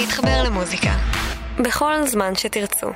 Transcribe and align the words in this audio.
להתחבר 0.00 0.42
למוזיקה. 0.42 0.96
בכל 1.64 2.06
זמן 2.06 2.34
שתרצו. 2.34 2.86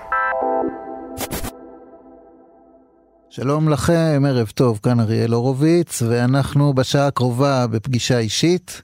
שלום 3.30 3.68
לכם, 3.68 4.22
ערב 4.28 4.52
טוב, 4.54 4.80
כאן 4.82 5.00
אריאל 5.00 5.32
הורוביץ, 5.32 6.02
ואנחנו 6.02 6.74
בשעה 6.74 7.06
הקרובה 7.06 7.66
בפגישה 7.66 8.18
אישית, 8.18 8.82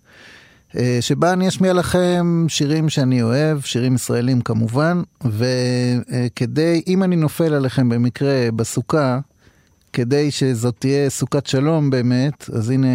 אה, 0.77 0.99
שבה 1.01 1.33
אני 1.33 1.49
אשמיע 1.49 1.73
לכם 1.73 2.47
שירים 2.49 2.89
שאני 2.89 3.23
אוהב, 3.23 3.61
שירים 3.61 3.95
ישראלים 3.95 4.41
כמובן, 4.41 5.03
וכדי, 5.25 6.83
אם 6.87 7.03
אני 7.03 7.17
נופל 7.17 7.55
עליכם 7.55 7.89
במקרה 7.89 8.49
בסוכה, 8.57 9.19
כדי 9.93 10.31
שזאת 10.31 10.75
תהיה 10.79 11.11
סוכת 11.11 11.47
שלום 11.47 11.91
באמת, 11.91 12.51
אז 12.53 12.71
הנה 12.71 12.89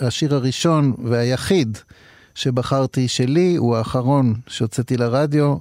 השיר 0.00 0.34
הראשון 0.34 0.92
והיחיד 1.04 1.78
שבחרתי 2.38 3.08
שלי, 3.08 3.56
הוא 3.56 3.76
האחרון 3.76 4.34
שהוצאתי 4.46 4.96
לרדיו. 4.96 5.56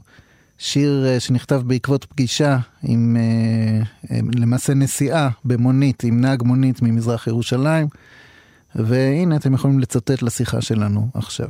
שיר 0.57 1.05
אה, 1.07 1.19
שנכתב 1.19 1.61
בעקבות 1.65 2.05
פגישה 2.05 2.57
עם 2.83 3.17
אה, 3.19 4.19
למעשה 4.35 4.73
נסיעה 4.73 5.29
במונית, 5.45 6.03
עם 6.03 6.21
נהג 6.21 6.43
מונית 6.43 6.81
ממזרח 6.81 7.27
ירושלים. 7.27 7.87
והנה 8.75 9.35
אתם 9.35 9.53
יכולים 9.53 9.79
לצטט 9.79 10.21
לשיחה 10.21 10.61
שלנו 10.61 11.07
עכשיו. 11.13 11.47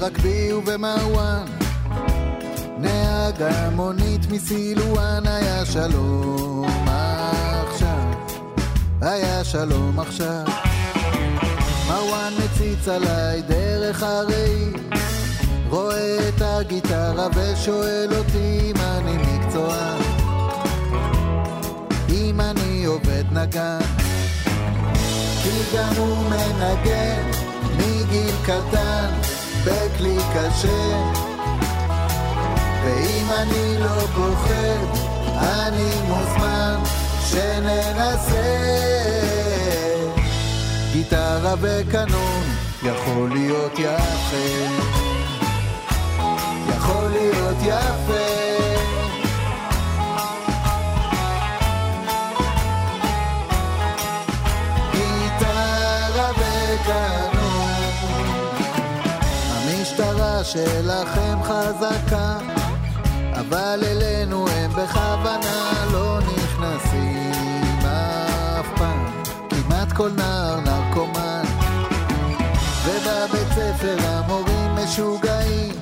רק 0.00 0.18
בי 0.18 0.52
ובמרואן 0.52 1.44
נהג 2.78 3.42
המונית 3.42 4.20
מסילואן 4.30 5.26
היה 5.26 5.64
שלום 5.64 6.64
עכשיו, 6.64 7.71
היה 9.02 9.44
שלום 9.44 10.00
עכשיו. 10.00 10.44
מרואן 11.88 12.32
מציץ 12.44 12.88
עליי 12.88 13.42
דרך 13.42 14.02
הראי, 14.02 14.72
רואה 15.70 16.28
את 16.28 16.42
הגיטרה 16.42 17.28
ושואל 17.34 18.08
אותי 18.18 18.60
אם 18.70 18.76
אני 18.80 19.16
מקצוען, 19.16 20.02
אם 22.08 22.40
אני 22.40 22.84
עובד 22.84 23.24
נגן. 23.32 23.78
כי 25.42 25.76
גם 25.76 25.92
הוא 25.96 26.16
מנגן 26.30 27.30
מגיל 27.76 28.34
קטן 28.42 29.10
בכלי 29.64 30.16
קשה 30.34 31.12
ואם 32.84 33.26
אני 33.38 33.78
לא 33.78 34.06
פוחד, 34.14 34.98
אני 35.36 35.90
מוזמן 36.08 37.01
שננסה. 37.32 38.42
גיטרה 40.92 41.54
וקנון, 41.60 42.44
יכול 42.82 43.30
להיות 43.32 43.78
יפה. 43.78 44.66
יכול 46.68 47.08
להיות 47.10 47.56
יפה. 47.62 48.42
שלכם 60.44 61.38
חזקה. 61.42 62.38
אבל 63.32 63.80
אלינו 63.82 64.48
הם 64.48 64.70
בכוונה 64.70 65.84
לא 65.92 66.18
נכנסים. 66.20 67.21
כל 69.96 70.10
נער 70.16 70.60
נרקומן, 70.60 71.42
ובבית 72.84 73.48
ספר 73.54 73.96
המורים 74.00 74.74
משוגעים, 74.74 75.74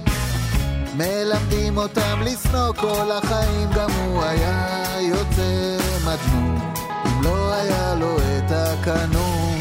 מלמדים 0.96 1.76
אותם 1.76 2.22
לשנוא 2.22 2.72
כל 2.72 3.10
החיים, 3.12 3.70
גם 3.74 3.90
הוא 3.90 4.22
היה 4.22 4.84
יוצא 5.00 5.76
מדמון, 6.04 6.72
אם 7.06 7.22
לא 7.22 7.52
היה 7.52 7.94
לו 7.94 8.16
את 8.16 8.50
הקנון. 8.50 9.58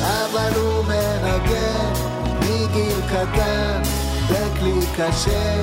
אבל 0.00 0.52
הוא 0.56 0.84
מנגן 0.84 1.92
מגיל 2.40 3.00
קטן, 3.08 3.82
בכלי 4.28 4.86
קשה. 4.96 5.62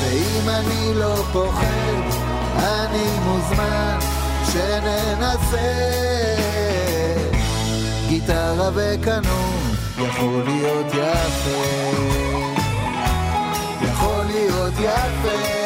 ואם 0.00 0.48
אני 0.48 0.94
לא 0.94 1.14
פוחד, 1.32 2.02
אני 2.58 3.18
מוזמן 3.24 4.11
שננסה. 4.52 5.92
גיטרה 8.08 8.70
וקנון, 8.74 9.74
יכול 9.98 10.42
להיות 10.44 10.86
יפה. 10.86 11.62
יכול 13.82 14.24
להיות 14.24 14.74
יפה. 14.78 15.61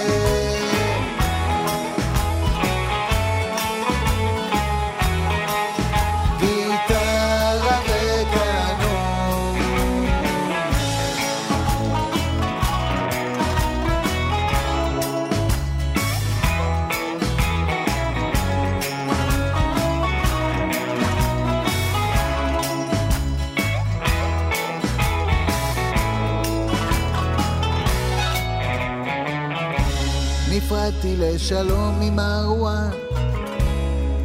נפרדתי 31.26 31.34
לשלום 31.34 32.00
ממרואן 32.00 32.90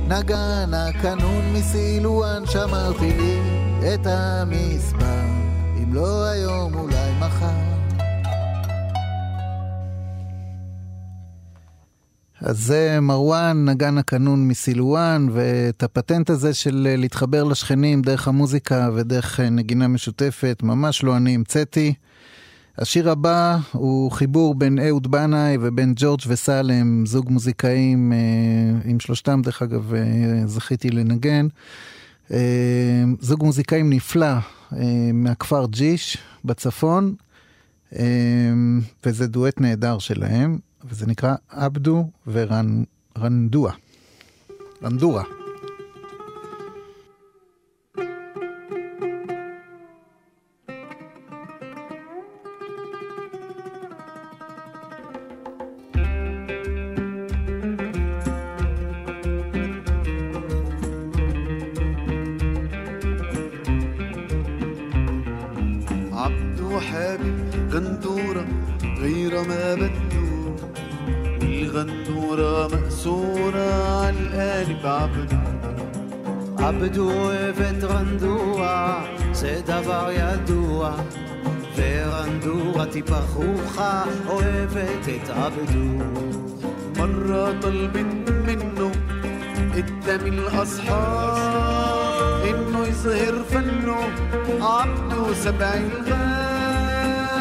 נגן 0.07 0.73
הקנון 0.73 1.53
מסילואן 1.53 2.43
שמרתי 2.45 3.13
לי 3.17 3.39
את 3.93 3.99
המספר. 4.05 5.21
אם 5.77 5.93
לא 5.93 6.25
היום 6.25 6.75
אולי 6.75 7.11
מחר. 7.19 7.71
אז 12.41 12.59
זה 12.59 12.99
מרואן, 13.01 13.69
נגן 13.69 13.97
הקנון 13.97 14.47
מסילואן, 14.47 15.27
ואת 15.31 15.83
הפטנט 15.83 16.29
הזה 16.29 16.53
של 16.53 16.87
להתחבר 16.97 17.43
לשכנים 17.43 18.01
דרך 18.01 18.27
המוזיקה 18.27 18.89
ודרך 18.95 19.39
אה, 19.39 19.49
נגינה 19.49 19.87
משותפת, 19.87 20.59
ממש 20.63 21.03
לא 21.03 21.17
אני 21.17 21.35
המצאתי. 21.35 21.93
השיר 22.77 23.09
הבא 23.09 23.57
הוא 23.71 24.11
חיבור 24.11 24.55
בין 24.55 24.79
אהוד 24.79 25.11
בנאי 25.11 25.57
ובין 25.61 25.93
ג'ורג' 25.95 26.19
וסלם, 26.27 27.05
זוג 27.05 27.29
מוזיקאים, 27.29 28.13
אה, 28.13 28.17
עם 28.89 28.99
שלושתם 28.99 29.41
דרך 29.43 29.61
אגב 29.61 29.93
זכיתי 30.45 30.89
לנגן. 30.89 31.47
זוג 33.19 33.43
מוזיקאים 33.43 33.89
נפלא 33.89 34.33
מהכפר 35.13 35.65
ג'יש 35.69 36.17
בצפון, 36.45 37.15
וזה 39.05 39.27
דואט 39.27 39.61
נהדר 39.61 39.99
שלהם. 39.99 40.57
וזה 40.85 41.07
נקרא 41.07 41.35
עבדו 41.49 42.09
ורנדוע. 42.27 43.71
רנדורה. 44.83 45.40
غندورة 67.72 68.46
غير 69.00 69.32
ما 69.48 69.74
بدو 69.74 70.26
والغندورة 71.42 72.68
مأسورة 72.68 73.68
عالقالب 74.02 74.86
عبدو 74.86 75.56
עבדו 76.58 77.10
אוהבת 77.10 77.84
רנדוע, 77.84 78.94
זה 79.32 79.60
דבר 79.66 80.10
ידוע. 80.10 80.94
ורנדוע 81.76 82.84
טיפה 82.84 83.20
חוכה, 83.20 84.04
אוהבת 84.28 85.08
את 85.08 85.30
עבדו. 85.30 86.04
مرة 86.98 87.60
طلبت 87.60 88.30
منه 88.46 88.90
قدام 89.76 90.26
الأصحاب 90.26 91.36
إنه 92.44 92.86
يظهر 92.86 93.34
فنه 93.50 93.96
عبده 94.60 95.34
سبع 95.34 95.74
الغاب 95.74 96.49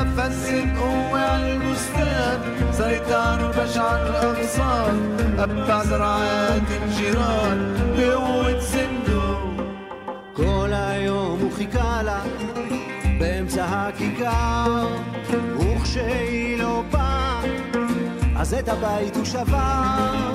فسد 0.04 0.76
قوة 0.78 1.36
البستان 1.36 2.38
سيطان 2.72 3.38
بشع 3.58 3.96
الأغصان 4.02 5.16
أبقى 5.38 5.84
زرعات 5.86 6.68
الجيران. 6.82 7.58
بقوة 7.96 8.60
صندوق 8.60 9.40
כל 10.32 10.70
היום 10.72 11.38
הוא 11.40 11.52
חיכה 11.52 12.02
לה 12.02 12.20
באמצע 13.20 13.64
הכיכר 13.64 14.86
וכשהיא 15.58 16.58
לא 16.58 16.82
באה 16.90 17.40
אז 18.36 18.54
את 18.54 18.68
הבית 18.68 19.16
הוא 19.16 19.24
שבר 19.24 20.32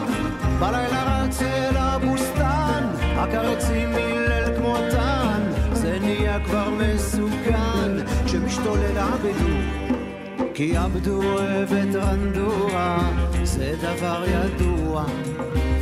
בלילה 0.59 1.03
רץ 1.23 1.41
אל 1.41 1.77
הבוסתן 1.77 2.83
הקרצים 3.17 3.89
הלל 3.95 4.57
כמותן 4.57 5.41
זה 5.73 5.97
נהיה 6.01 6.39
כבר 6.45 6.69
מסוכן 6.69 7.91
כשמשתולל 8.34 8.98
עבדו. 8.98 9.54
כי 10.54 10.76
עבדו 10.76 11.22
אוהב 11.22 11.72
את 11.72 11.94
רנדוע, 11.94 12.98
זה 13.42 13.74
דבר 13.82 14.24
ידוע. 14.26 15.04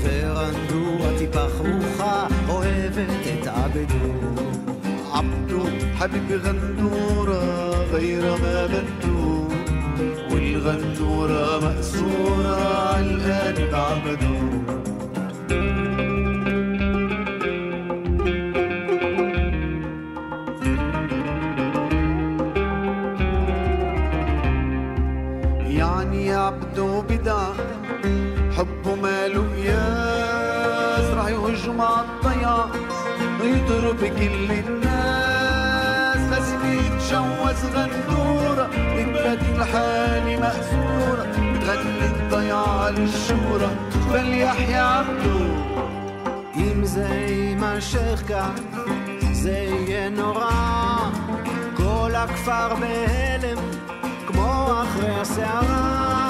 ורנדוע 0.03 1.19
טיפה 1.19 1.47
חרוכה, 1.49 2.27
אוהבת 2.49 3.27
את 3.27 3.47
עבדו. 3.47 4.49
عبدو 5.13 5.65
حبيب 5.99 6.33
غندورة 6.45 7.43
غير 7.93 8.37
ما 8.37 8.67
بدو 8.67 9.49
والغندورة 10.31 11.61
مأسورة 11.65 12.57
عالقلب 12.95 13.75
عبدو 13.75 14.39
يعني 26.73 26.73
عبدو 26.73 27.03
بدع 27.03 27.53
حبه 28.57 28.95
ماله 28.95 29.45
قياس 29.55 31.11
راح 31.15 31.29
يهجم 31.29 31.81
عالضياع 31.81 32.67
يضرب 33.41 33.99
كل 33.99 34.53
الناس 34.53 36.21
لازم 36.31 36.73
يتجوز 36.73 37.65
غندورة 37.75 38.71
ببلاد 38.77 39.41
الحالي 39.57 40.37
مأسورة 40.37 41.27
بتغني 41.55 42.07
الضياع 42.07 42.89
للشورى 42.89 43.71
فليحيى 44.13 44.77
عبدو 44.77 45.39
אם 46.57 46.85
זה 46.85 47.09
יימשך 47.09 48.23
כך, 48.29 48.61
זה 49.33 49.51
יהיה 49.51 50.09
נורא. 50.09 50.51
כל 51.77 52.15
הכפר 52.15 52.75
בהלם, 52.75 53.59
כמו 54.27 54.83
אחרי 54.83 55.21
הסערה. 55.21 56.22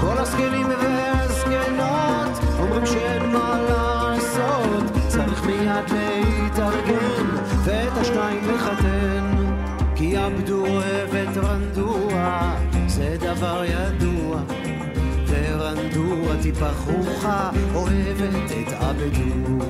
כל 0.00 0.18
הזקנים 0.18 0.66
והזקנות 0.68 2.38
אומרים 2.58 2.86
שאין 2.86 3.32
מה 3.32 3.58
לעשות, 3.68 4.84
צריך 5.08 5.44
מיד 5.44 5.90
להתארגן, 5.90 7.26
ואת 7.64 7.92
השניים 8.00 8.48
לחתן. 8.54 9.36
כי 9.96 10.16
עבדו 10.16 10.66
אוהב 10.66 11.14
את 11.14 11.36
רנדוע, 11.36 12.54
זה 12.86 13.16
דבר 13.20 13.62
ידוע. 13.64 14.40
ורנדוע 15.26 16.36
טיפה 16.42 16.68
חרוכה, 16.68 17.50
אוהבת 17.74 18.50
את 18.50 18.72
עבדו. 18.72 19.64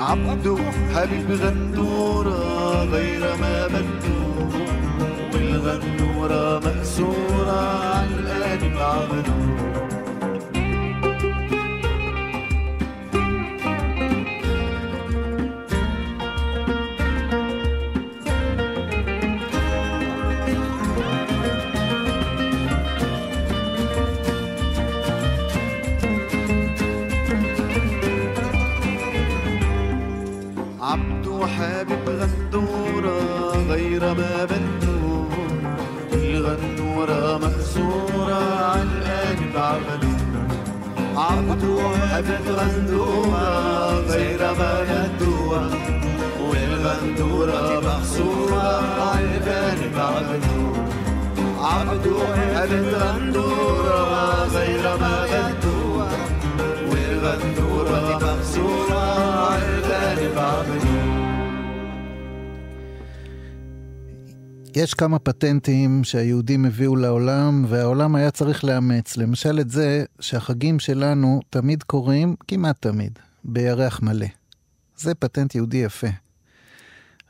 عبدو 0.00 0.58
حبيب 0.94 1.30
غندورة 1.30 2.84
غير 2.84 3.20
ما 3.20 3.66
بدو 3.66 4.20
والغندورة 5.34 6.60
مأسورة 6.64 7.60
عالقلب 7.94 8.76
عبدو 8.76 8.80
عبدو 8.80 9.43
الغندورة 32.55 33.67
غير 33.69 33.99
باب 33.99 34.51
النور. 34.51 35.29
الغنورة 36.13 37.37
محصورة 37.37 38.41
عن 38.63 38.87
قلب 39.05 39.57
عبدي 39.57 40.15
عبدوها 41.17 42.21
بالغندورة 42.21 43.47
غير 44.09 44.39
ما 44.59 44.73
يدوها 44.91 45.69
والغندورة 46.49 47.81
محصورة 47.87 48.67
عن 49.01 49.25
قلب 49.47 49.97
عبدي 49.97 50.65
عبدوها 51.59 52.65
بالغندورة 52.65 53.99
غير 54.55 54.97
ما 55.01 55.25
يدوها 55.25 55.74
יש 64.75 64.93
כמה 64.93 65.19
פטנטים 65.19 66.03
שהיהודים 66.03 66.65
הביאו 66.65 66.95
לעולם, 66.95 67.65
והעולם 67.67 68.15
היה 68.15 68.31
צריך 68.31 68.63
לאמץ. 68.63 69.17
למשל 69.17 69.59
את 69.59 69.69
זה 69.69 70.05
שהחגים 70.19 70.79
שלנו 70.79 71.39
תמיד 71.49 71.83
קורים, 71.83 72.35
כמעט 72.47 72.81
תמיד, 72.81 73.19
בירח 73.43 74.01
מלא. 74.01 74.27
זה 74.97 75.15
פטנט 75.15 75.55
יהודי 75.55 75.77
יפה. 75.77 76.07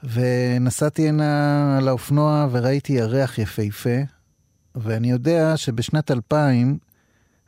ונסעתי 0.04 1.10
הנה 1.10 1.78
על 1.78 1.88
האופנוע 1.88 2.48
וראיתי 2.52 2.94
ירח 2.94 3.38
יפהפה, 3.38 4.00
ואני 4.76 5.12
יודע 5.12 5.58
שבשנת 5.58 6.12
2000 6.12 6.78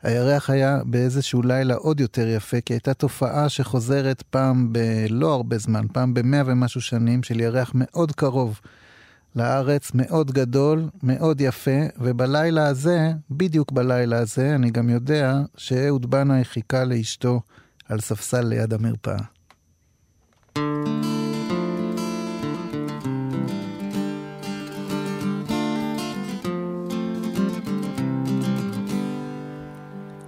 הירח 0.02 0.50
היה 0.50 0.80
באיזשהו 0.84 1.42
לילה 1.42 1.74
עוד 1.74 2.00
יותר 2.00 2.28
יפה, 2.28 2.60
כי 2.60 2.72
הייתה 2.72 2.94
תופעה 2.94 3.48
שחוזרת 3.48 4.22
פעם 4.22 4.72
בלא 4.72 5.34
הרבה 5.34 5.58
זמן, 5.58 5.86
פעם 5.92 6.14
במאה 6.14 6.42
ומשהו 6.46 6.80
שנים, 6.80 7.22
של 7.22 7.40
ירח 7.40 7.72
מאוד 7.74 8.12
קרוב 8.12 8.60
לארץ, 9.38 9.90
מאוד 9.94 10.30
גדול, 10.30 10.88
מאוד 11.02 11.40
יפה, 11.40 11.80
ובלילה 12.00 12.66
הזה, 12.66 13.12
בדיוק 13.30 13.72
בלילה 13.72 14.18
הזה, 14.18 14.54
אני 14.54 14.70
גם 14.70 14.90
יודע 14.90 15.38
שאהוד 15.56 16.10
בנאי 16.10 16.44
חיכה 16.44 16.84
לאשתו 16.84 17.40
על 17.88 18.00
ספסל 18.00 18.40
ליד 18.42 18.74
המרפאה. 18.74 19.16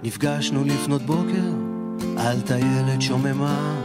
נפגשנו 0.03 0.63
לפנות 0.65 1.01
בוקר 1.01 1.49
על 2.17 2.41
טיילת 2.41 3.01
שוממה. 3.01 3.81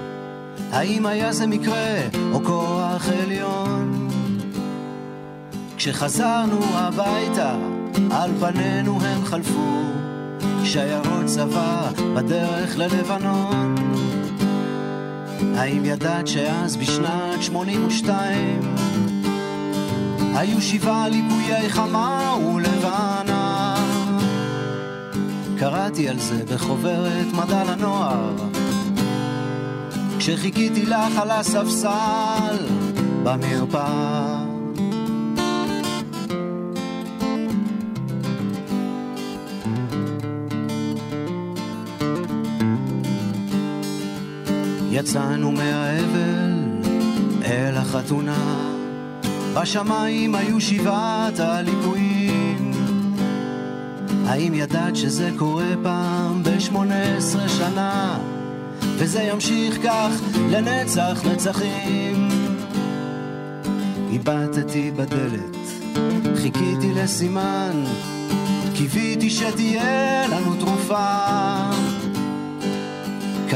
האם 0.71 1.07
היה 1.07 1.33
זה 1.33 1.47
מקרה 1.47 2.09
או 2.33 2.45
כוח 2.45 3.09
עליון? 3.09 4.06
כשחזרנו 5.77 6.61
הביתה, 6.75 7.55
על 8.11 8.31
פנינו 8.41 8.99
הם 9.03 9.25
חלפו, 9.25 9.83
שיירות 10.65 11.27
צבא 11.27 11.91
בדרך 12.17 12.79
ללבנון. 12.79 13.75
האם 15.57 15.85
ידעת 15.85 16.27
שאז 16.27 16.77
בשנת 16.77 17.43
82 17.43 18.61
היו 20.35 20.63
שבעה 20.63 21.09
ליקויי 21.09 21.71
חמה 21.71 22.35
ולבנה? 22.37 23.77
קראתי 25.59 26.09
על 26.09 26.19
זה 26.19 26.45
בחוברת 26.55 27.27
מדע 27.33 27.65
לנוער 27.65 28.35
כשחיכיתי 30.19 30.87
לך 30.87 31.19
על 31.19 31.31
הספסל 31.31 32.57
במרפאה 33.23 34.56
יצאנו 44.97 45.53
מהאבל 45.53 46.53
אל 47.45 47.77
החתונה. 47.77 48.73
בשמיים 49.55 50.35
היו 50.35 50.61
שבעת 50.61 51.41
הליקויים. 51.41 52.73
האם 54.27 54.55
ידעת 54.55 54.97
שזה 54.97 55.31
קורה 55.37 55.73
פעם 55.83 56.43
בשמונה 56.43 57.17
עשרה 57.17 57.49
שנה? 57.49 58.19
וזה 58.83 59.23
ימשיך 59.23 59.79
כך 59.85 60.11
לנצח 60.51 61.23
נצחים. 61.33 62.29
הבטתי 64.13 64.91
בדלת, 64.91 65.57
חיכיתי 66.37 66.93
לסימן. 66.95 67.85
קיוויתי 68.75 69.31
שתהיה 69.31 70.27
לנו 70.29 70.55
תרופה 70.55 71.76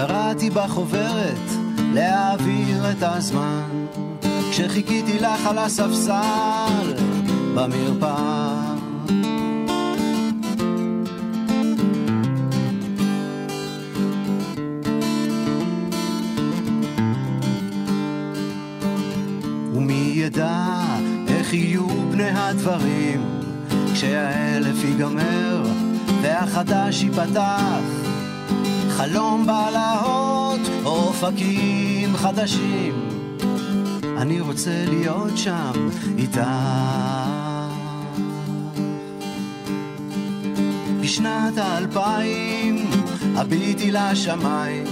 קראתי 0.06 0.50
בחוברת 0.50 1.50
להעביר 1.94 2.90
את 2.90 3.02
הזמן 3.02 3.86
כשחיכיתי 4.50 5.18
לך 5.18 5.46
על 5.46 5.58
הספסל 5.58 6.94
במרפאה. 7.54 8.70
ידע 20.14 20.84
איך 21.28 21.54
יהיו 21.54 21.86
פני 22.12 22.30
הדברים 22.30 23.20
כשהאלף 23.94 24.84
ייגמר 24.84 25.62
והחדש 26.22 27.02
ייפתח 27.02 27.99
חלום 29.00 29.46
בלהות 29.46 30.60
אופקים 30.84 32.16
חדשים. 32.16 33.08
אני 34.18 34.40
רוצה 34.40 34.84
להיות 34.88 35.38
שם 35.38 35.72
איתך. 36.18 36.40
בשנת 41.00 41.58
האלפיים 41.58 42.90
הביטי 43.36 43.90
לשמיים. 43.90 44.84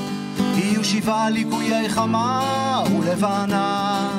יהיו 0.55 0.85
שבעה 0.85 1.31
ליקויי 1.31 1.89
חמה 1.89 2.83
ולבנה. 3.01 4.11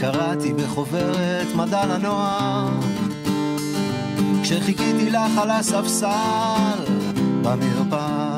קראתי 0.00 0.52
בחוברת 0.52 1.46
מדע 1.54 1.86
לנוער 1.86 2.68
כשחיכיתי 4.42 5.10
לך 5.10 5.38
על 5.38 5.50
הספסל 5.50 6.97
במרפאה 7.48 8.28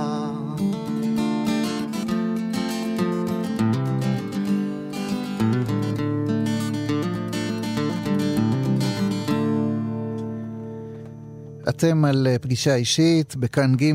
אתם 11.69 12.05
על 12.05 12.27
אה, 12.27 12.39
פגישה 12.39 12.75
אישית 12.75 13.37
בכאן 13.37 13.75
ג', 13.77 13.93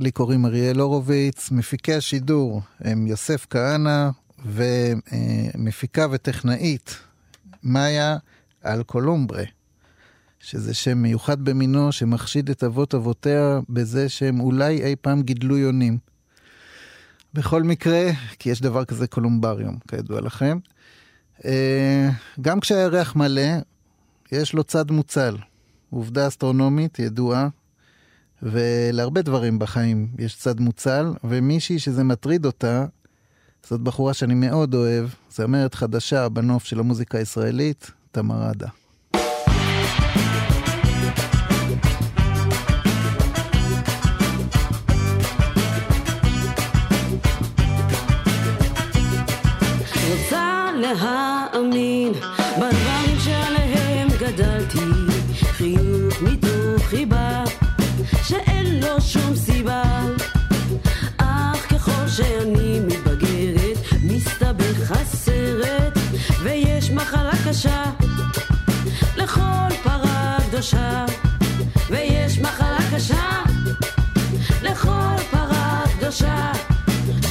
לי 0.00 0.10
קוראים 0.10 0.46
אריאל 0.46 0.80
הורוביץ, 0.80 1.50
מפיקי 1.50 1.94
השידור 1.94 2.62
הם 2.80 3.06
יוסף 3.06 3.46
כהנא 3.50 4.08
ומפיקה 4.44 6.06
וטכנאית 6.10 6.96
מאיה 7.62 8.16
אלקולומברה, 8.66 9.42
שזה 10.44 10.74
שם 10.74 10.98
מיוחד 10.98 11.44
במינו 11.44 11.92
שמחשיד 11.92 12.50
את 12.50 12.64
אבות 12.64 12.94
אבותיה 12.94 13.60
בזה 13.68 14.08
שהם 14.08 14.40
אולי 14.40 14.82
אי 14.82 14.96
פעם 15.00 15.22
גידלו 15.22 15.58
יונים. 15.58 15.98
בכל 17.34 17.62
מקרה, 17.62 18.10
כי 18.38 18.50
יש 18.50 18.60
דבר 18.60 18.84
כזה 18.84 19.06
קולומבריום, 19.06 19.78
כידוע 19.88 20.20
לכם. 20.20 20.58
אה, 21.44 22.10
גם 22.40 22.60
כשהירח 22.60 23.16
מלא, 23.16 23.50
יש 24.32 24.52
לו 24.52 24.64
צד 24.64 24.90
מוצל. 24.90 25.36
עובדה 25.90 26.28
אסטרונומית 26.28 26.98
ידועה, 26.98 27.48
ולהרבה 28.42 29.22
דברים 29.22 29.58
בחיים 29.58 30.08
יש 30.18 30.36
צד 30.36 30.60
מוצל, 30.60 31.12
ומישהי 31.24 31.78
שזה 31.78 32.04
מטריד 32.04 32.46
אותה, 32.46 32.86
זאת 33.68 33.80
בחורה 33.80 34.14
שאני 34.14 34.34
מאוד 34.34 34.74
אוהב, 34.74 35.08
זמרת 35.30 35.74
חדשה 35.74 36.28
בנוף 36.28 36.64
של 36.64 36.80
המוזיקה 36.80 37.18
הישראלית, 37.18 37.90
תמר 38.12 38.42
עדה. 38.42 38.68
להאמין 51.02 52.12
בדברים 52.56 53.18
שעליהם 53.18 54.08
גדלתי 54.18 54.78
חיוך 55.42 56.22
מתוך 56.22 56.82
חיבה 56.82 57.44
שאין 58.22 58.80
לו 58.80 59.00
שום 59.00 59.36
סיבה. 59.36 59.82
אך 61.18 61.72
ככל 61.72 62.08
שאני 62.08 62.80
מתבגרת 62.80 63.78
מסתבך 64.02 64.90
הסרט 64.90 65.98
ויש 66.42 66.90
מחלה 66.90 67.32
קשה 67.48 67.82
לכל 69.16 69.74
פרה 69.82 70.36
קדושה 70.48 71.04
ויש 71.90 72.38
מחלה 72.38 72.78
קשה 72.94 73.42
לכל 74.62 75.22
פרה 75.30 75.82
קדושה 75.98 76.52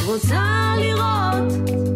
רוצה 0.05 0.73
לראות 0.77 1.92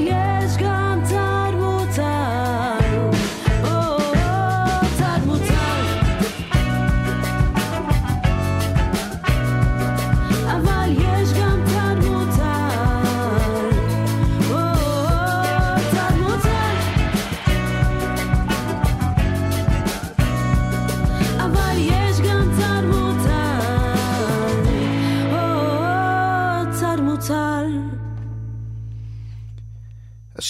years 0.00 0.56
go 0.56 0.69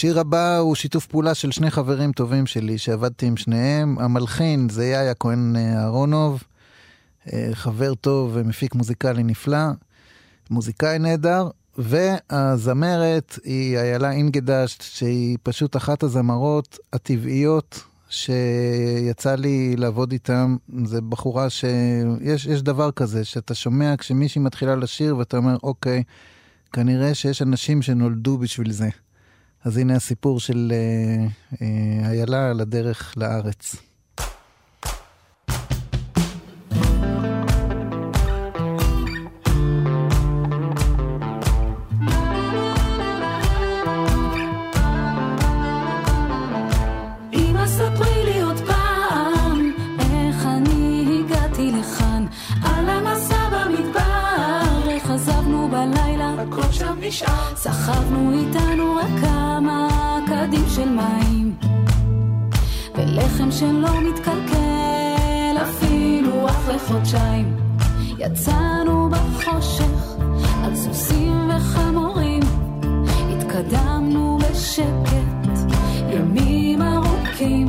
השיר 0.01 0.21
הבא 0.21 0.57
הוא 0.57 0.75
שיתוף 0.75 1.07
פעולה 1.07 1.35
של 1.35 1.51
שני 1.51 1.71
חברים 1.71 2.13
טובים 2.13 2.47
שלי 2.47 2.79
שעבדתי 2.79 3.27
עם 3.27 3.37
שניהם. 3.37 3.99
המלחין 3.99 4.69
זה 4.69 4.87
יאיה 4.87 5.15
כהן 5.15 5.57
אהרונוב, 5.57 6.43
חבר 7.53 7.95
טוב 7.95 8.31
ומפיק 8.35 8.75
מוזיקלי 8.75 9.23
נפלא, 9.23 9.59
מוזיקאי 10.51 10.99
נהדר, 10.99 11.49
והזמרת 11.79 13.39
היא 13.45 13.79
איילה 13.79 14.11
אינגדשט, 14.11 14.83
שהיא 14.83 15.39
פשוט 15.43 15.77
אחת 15.77 16.03
הזמרות 16.03 16.79
הטבעיות 16.93 17.83
שיצא 18.09 19.35
לי 19.35 19.77
לעבוד 19.77 20.13
איתם. 20.13 20.57
זה 20.85 21.01
בחורה 21.01 21.51
שיש 21.51 22.47
יש 22.47 22.63
דבר 22.63 22.91
כזה, 22.91 23.25
שאתה 23.25 23.55
שומע 23.55 23.95
כשמישהי 23.99 24.41
מתחילה 24.41 24.77
לשיר 24.77 25.17
ואתה 25.17 25.37
אומר, 25.37 25.57
אוקיי, 25.63 26.03
כנראה 26.73 27.15
שיש 27.15 27.43
אנשים 27.43 27.83
שנולדו 27.83 28.39
בשביל 28.39 28.73
זה. 28.73 28.89
אז 29.65 29.77
הנה 29.77 29.97
הסיפור 29.97 30.41
של 30.41 30.73
אה, 30.73 31.27
אה, 31.63 32.11
איילה 32.11 32.51
על 32.51 32.61
הדרך 32.61 33.15
לארץ. 33.17 33.90
נשאר. 57.11 57.57
סחבנו 57.57 58.33
איתנו 58.33 58.95
רק 58.95 59.21
כמה 59.21 59.89
קדים 60.27 60.65
של 60.69 60.89
מים, 60.89 61.55
ולחם 62.95 63.51
שלא 63.51 64.01
מתקלקל 64.01 65.57
אפילו 65.63 66.49
אף 66.49 66.69
לחודשיים. 66.69 67.57
יצאנו 68.19 69.11
בחושך 69.11 70.17
על 70.65 70.77
סוסים 70.77 71.51
וחמורים, 71.51 72.43
התקדמנו 73.31 74.39
בשקט, 74.39 75.75
ימים 76.11 76.83
ארוכים. 76.83 77.69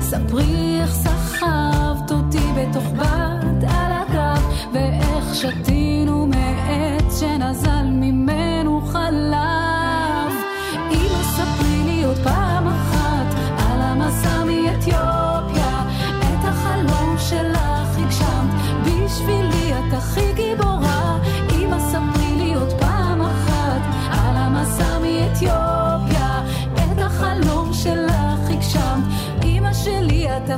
ספרי 0.00 0.80
איך 0.80 0.92
סחבת 0.94 2.10
אותי 2.10 2.46
בתוך 2.56 2.84
בת 2.84 3.64
על 3.68 3.92
הגב, 3.92 4.42
ואיך 4.72 5.34
שתינו 5.34 6.26
מעץ 6.26 7.20
שנזל 7.20 7.84
ממנו 7.84 8.37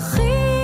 שלי 0.01 0.60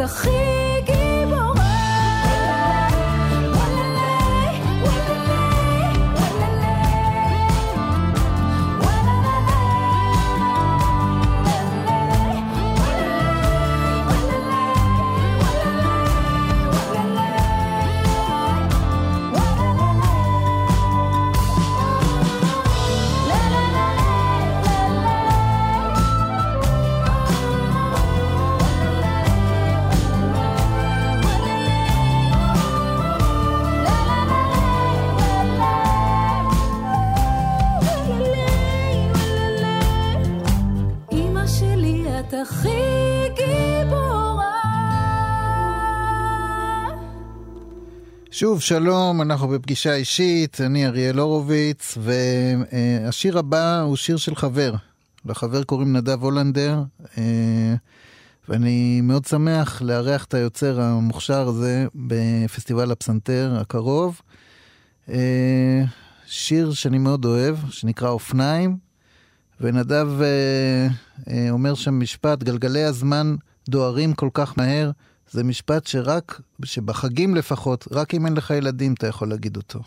את 0.00 0.04
הכי 0.04 0.79
שוב, 48.40 48.60
שלום, 48.60 49.22
אנחנו 49.22 49.48
בפגישה 49.48 49.94
אישית, 49.94 50.60
אני 50.60 50.86
אריאל 50.86 51.18
הורוביץ, 51.18 51.98
והשיר 52.00 53.38
הבא 53.38 53.80
הוא 53.80 53.96
שיר 53.96 54.16
של 54.16 54.34
חבר. 54.34 54.74
לחבר 55.26 55.64
קוראים 55.64 55.96
נדב 55.96 56.22
הולנדר, 56.22 56.82
אה, 57.18 57.74
ואני 58.48 59.00
מאוד 59.00 59.24
שמח 59.24 59.82
לארח 59.82 60.24
את 60.24 60.34
היוצר 60.34 60.80
המוכשר 60.80 61.48
הזה 61.48 61.86
בפסטיבל 61.94 62.90
הפסנתר 62.90 63.56
הקרוב. 63.60 64.20
אה, 65.08 65.82
שיר 66.26 66.72
שאני 66.72 66.98
מאוד 66.98 67.24
אוהב, 67.24 67.56
שנקרא 67.70 68.08
אופניים, 68.08 68.76
ונדב 69.60 70.08
אה, 70.22 71.50
אומר 71.50 71.74
שם 71.74 72.00
משפט, 72.00 72.42
גלגלי 72.42 72.84
הזמן 72.84 73.36
דוהרים 73.68 74.12
כל 74.12 74.28
כך 74.34 74.58
מהר, 74.58 74.90
זה 75.30 75.44
משפט 75.44 75.86
שרק, 75.86 76.40
שבחגים 76.64 77.34
לפחות, 77.34 77.88
רק 77.90 78.14
אם 78.14 78.26
אין 78.26 78.36
לך 78.36 78.50
ילדים 78.50 78.94
אתה 78.94 79.06
יכול 79.06 79.28
להגיד 79.28 79.56
אותו. 79.56 79.80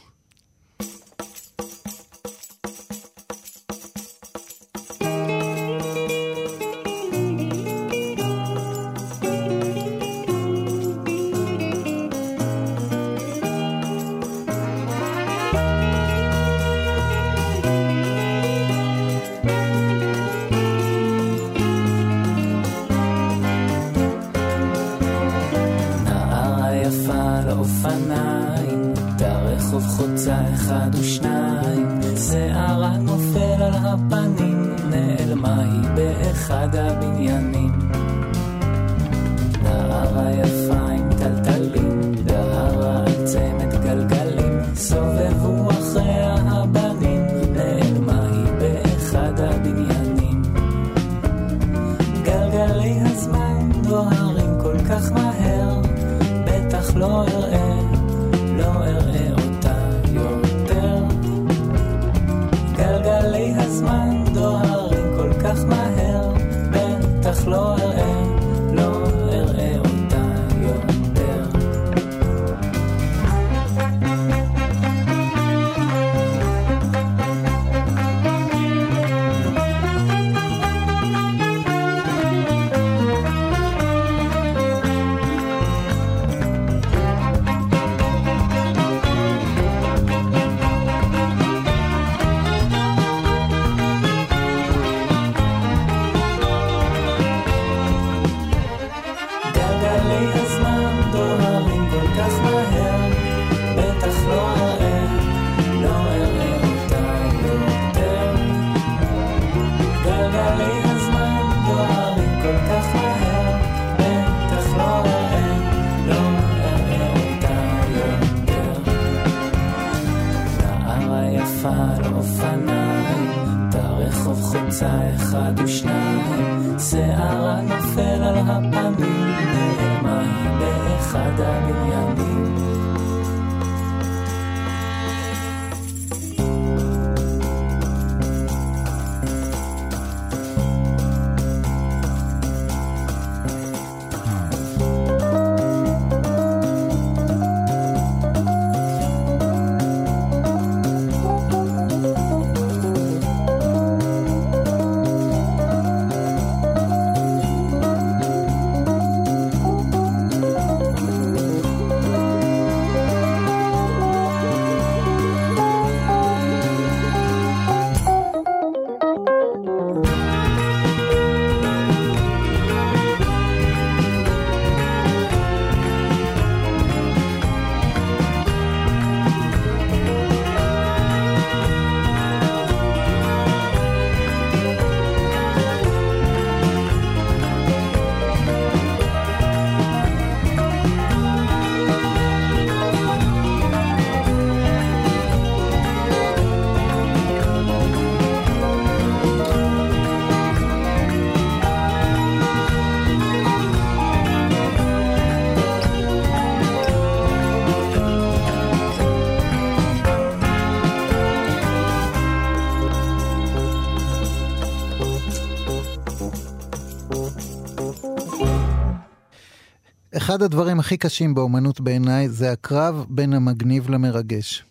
אחד 220.34 220.42
הדברים 220.42 220.80
הכי 220.80 220.98
קשים 220.98 221.34
באומנות 221.34 221.82
בעיניי 221.82 222.30
זה 222.30 222.52
הקרב 222.52 223.06
בין 223.10 223.34
המגניב 223.34 223.90
למרגש. 223.90 224.64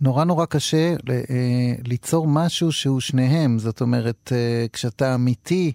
נורא 0.00 0.24
נורא 0.24 0.46
קשה 0.46 0.94
אה, 1.10 1.74
ליצור 1.84 2.28
משהו 2.28 2.72
שהוא 2.72 3.00
שניהם, 3.00 3.58
זאת 3.58 3.80
אומרת, 3.80 4.32
אה, 4.32 4.66
כשאתה 4.72 5.14
אמיתי, 5.14 5.72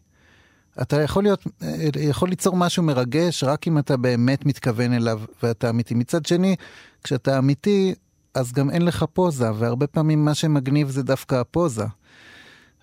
אתה 0.82 1.02
יכול 1.02 1.24
להיות, 1.24 1.48
אה, 1.64 1.88
יכול 2.00 2.30
ליצור 2.30 2.58
משהו 2.58 2.84
מרגש 2.84 3.44
רק 3.44 3.68
אם 3.68 3.78
אתה 3.78 3.98
באמת 3.98 4.46
מתכוון 4.46 4.94
אליו 4.94 5.22
ואתה 5.44 5.70
אמיתי. 5.70 5.94
מצד 5.94 6.26
שני, 6.26 6.56
כשאתה 7.04 7.38
אמיתי, 7.38 7.94
אז 8.34 8.52
גם 8.52 8.70
אין 8.70 8.82
לך 8.82 9.06
פוזה, 9.14 9.52
והרבה 9.56 9.88
פעמים 9.88 10.26
מה 10.26 10.34
שמגניב 10.34 10.90
זה 10.90 11.04
דווקא 11.04 11.36
הפוזה. 11.36 11.86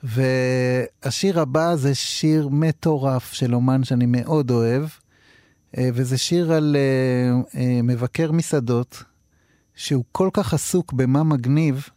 והשיר 0.03 1.41
הבא 1.41 1.77
זה 1.77 1.95
שיר 1.95 2.49
מטורף 2.49 3.33
של 3.33 3.55
אומן 3.55 3.85
שאני 3.85 4.07
מאוד 4.07 4.51
אוהב, 4.51 4.85
וזה 5.79 6.19
שיר 6.19 6.53
על 6.53 6.77
אה, 6.77 7.61
אה, 7.61 7.83
מבקר 7.83 8.33
מסעדות, 8.33 9.03
שהוא 9.75 10.05
כל 10.13 10.31
כך 10.33 10.55
עסוק 10.55 10.93
במה 10.93 11.23
מגניב, 11.23 11.89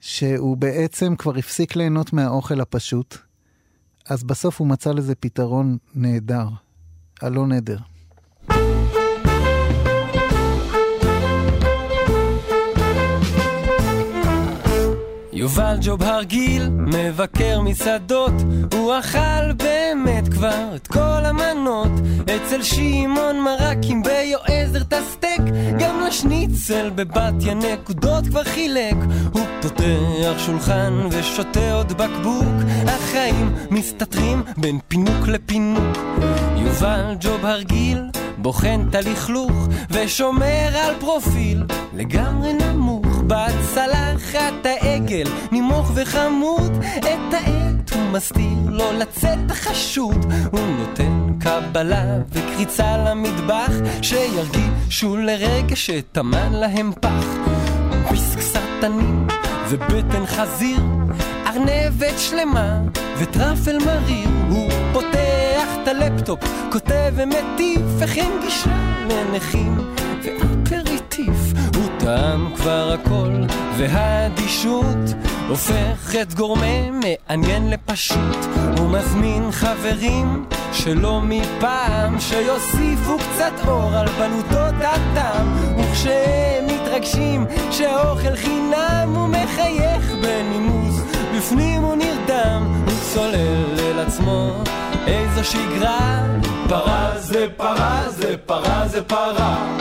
שהוא 0.00 0.56
בעצם 0.56 1.16
כבר 1.16 1.36
הפסיק 1.36 1.76
ליהנות 1.76 2.12
מהאוכל 2.12 2.60
הפשוט, 2.60 3.16
אז 4.08 4.24
בסוף 4.24 4.60
הוא 4.60 4.68
מצא 4.68 4.92
לזה 4.92 5.14
פתרון 5.14 5.76
נהדר. 5.94 6.48
אלון 7.22 7.52
עדר. 7.52 7.78
יובל 15.38 15.76
ג'וב 15.80 16.02
הרגיל, 16.02 16.68
מבקר 16.68 17.60
מסעדות, 17.60 18.32
הוא 18.74 18.98
אכל 18.98 19.52
באמת 19.52 20.28
כבר 20.28 20.76
את 20.76 20.86
כל 20.86 21.24
המנות. 21.24 21.90
אצל 22.24 22.62
שמעון 22.62 23.40
מרקים 23.40 24.02
ביועזר 24.02 24.80
את 24.80 24.92
הסטייק, 24.92 25.40
גם 25.78 26.00
לשניצל 26.06 26.90
בבתיה 26.94 27.54
נקודות 27.54 28.26
כבר 28.26 28.44
חילק. 28.44 28.96
הוא 29.32 29.46
פותח 29.62 30.38
שולחן 30.38 30.92
ושותה 31.10 31.72
עוד 31.72 31.92
בקבוק, 31.92 32.54
החיים 32.86 33.54
מסתתרים 33.70 34.42
בין 34.56 34.78
פינוק 34.88 35.28
לפינוק. 35.28 35.98
יובל 36.56 37.14
ג'וב 37.20 37.46
הרגיל, 37.46 38.02
בוחן 38.38 38.80
את 38.90 38.94
הלכלוך, 38.94 39.68
ושומר 39.90 40.76
על 40.76 40.94
פרופיל 41.00 41.64
לגמרי 41.94 42.52
נמוך. 42.52 43.06
בצלחת 43.26 44.66
העגל, 44.66 45.26
נימוך 45.52 45.92
וחמוד, 45.94 46.72
את 46.98 47.34
העט 47.34 47.92
הוא 47.94 48.02
מסתיר, 48.12 48.58
לא 48.68 48.94
לצאת 48.94 49.50
החשוד. 49.50 50.32
הוא 50.52 50.60
נותן 50.78 51.38
קבלה 51.40 52.04
וקריצה 52.32 52.96
למטבח, 52.96 53.72
שירגישו 54.02 55.16
לרגע 55.16 55.76
שטמן 55.76 56.52
להם 56.52 56.92
פח. 57.00 57.26
וויסק 58.08 58.40
סרטנים 58.40 59.26
ובטן 59.68 60.26
חזיר, 60.26 60.80
ארנבת 61.46 62.18
שלמה 62.18 62.80
וטרפל 63.18 63.78
מריר. 63.78 64.28
הוא 64.50 64.70
פותח 64.92 65.07
הלפטופ, 65.88 66.38
כותב 66.72 67.12
ומטיף, 67.14 67.82
וכן 67.98 68.30
גישה 68.42 69.04
לנכים 69.10 69.78
ואפריטיף. 70.22 71.52
הוא 71.76 71.88
טעם 71.98 72.54
כבר 72.56 72.92
הכל, 72.92 73.32
והאדישות 73.76 75.14
הופך 75.48 76.14
את 76.22 76.34
גורמה 76.34 76.90
מעניין 76.90 77.70
לפשוט, 77.70 78.36
הוא 78.78 78.90
מזמין 78.90 79.50
חברים 79.52 80.44
שלא 80.72 81.20
מפעם, 81.24 82.20
שיוסיפו 82.20 83.16
קצת 83.18 83.52
אור 83.68 83.96
על 83.96 84.08
בלוטות 84.08 84.74
הטעם, 84.80 85.56
וכשהם 85.78 86.66
מתרגשים 86.66 87.46
שהאוכל 87.70 88.36
חינם, 88.36 89.12
הוא 89.14 89.28
מחייך 89.28 90.12
בנימוס, 90.22 91.00
בפנים 91.36 91.82
הוא 91.82 91.94
נרדם, 91.94 92.82
הוא 92.84 92.94
צולל 93.14 93.78
אל 93.78 93.98
עצמו 93.98 94.62
איזו 95.08 95.44
שגרה. 95.44 96.24
פרה 96.68 97.12
זה 97.18 97.46
פרה 97.56 98.02
זה 98.08 98.34
פרה 98.46 98.88
זה 98.88 99.02
פרה. 99.04 99.78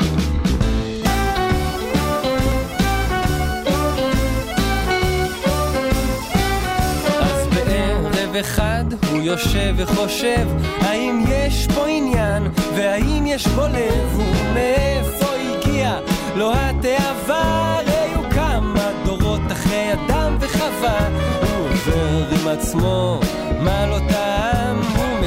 אחד 8.40 8.86
הוא 9.12 9.22
יושב 9.22 9.74
וחושב 9.78 10.48
האם 10.82 11.24
יש 11.30 11.68
פה 11.76 11.88
עניין 11.88 12.44
והאם 12.76 13.28
יש 13.28 13.48
פה 13.48 13.68
לב? 13.68 14.20
ומאיפה 14.20 15.26
הגיע? 15.36 16.00
לו 16.36 16.52
התאווה 16.54 17.76
הרי 17.80 18.14
הוא 18.16 18.30
כמה 18.30 18.92
דורות 19.06 19.42
אחרי 19.52 19.94
אדם 19.94 20.38
וחווה. 20.40 21.08
הוא 21.42 21.70
עובר 21.70 22.36
עם 22.42 22.48
עצמו 22.48 23.20
מה 23.60 23.86
לא 23.88 24.00
הוא 24.10 24.27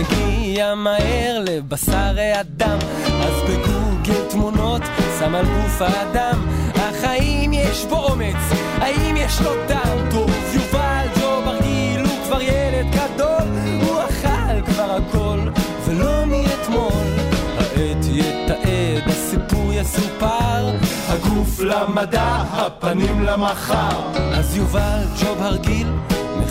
מגיע 0.00 0.74
מהר 0.74 1.44
לבשר 1.44 2.14
האדם. 2.18 2.78
אז 3.22 3.34
בגוגל 3.48 4.28
תמונות 4.30 4.82
שם 5.18 5.34
על 5.34 5.46
גוף 5.46 5.82
האדם. 5.82 6.48
אך 6.76 7.04
האם 7.04 7.50
יש 7.54 7.84
בו 7.84 7.96
אומץ? 7.96 8.36
האם 8.78 9.16
יש 9.16 9.40
לו 9.40 9.50
דם? 9.68 10.08
טוב 10.10 10.30
יובל 10.54 11.06
ג'ו 11.20 11.42
ברגיל 11.44 12.00
הוא 12.00 12.24
כבר 12.26 12.42
ילד 12.42 12.86
גדול. 12.94 13.48
הוא 13.82 14.00
אכל 14.00 14.62
כבר 14.66 14.96
הכל 14.96 15.38
ולא 15.84 16.26
מאתמול. 16.26 17.06
העט 17.58 18.04
יתעד, 18.10 19.02
הסיפור 19.06 19.72
יסופר. 19.72 20.76
הגוף 21.08 21.60
למדע, 21.60 22.42
הפנים 22.52 23.22
למחר. 23.22 24.12
אז 24.34 24.56
יובל 24.56 25.02
ג'וב 25.22 25.42
הרגיל 25.42 25.86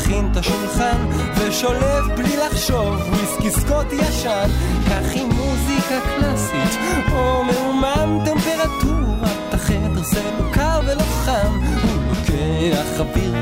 מכין 0.09 0.29
את 0.31 0.37
השולחן 0.37 1.07
ושולב 1.35 2.05
בלי 2.17 2.37
לחשוב 2.37 2.95
וויסקי 3.09 3.51
סקוטי 3.61 3.95
ישן 3.95 4.49
כך 4.89 5.15
עם 5.15 5.29
מוזיקה 5.29 5.99
קלאסית. 6.15 6.79
או 7.11 7.43
מעומם 7.43 8.23
טמפרטורת 8.25 9.53
החדר 9.53 10.03
זה 10.03 10.23
לא 10.23 10.53
קר 10.53 10.79
ולא 10.87 11.03
חם 11.03 11.59
הוא 11.83 12.03
לוקח 12.09 12.99
אוויר, 12.99 13.35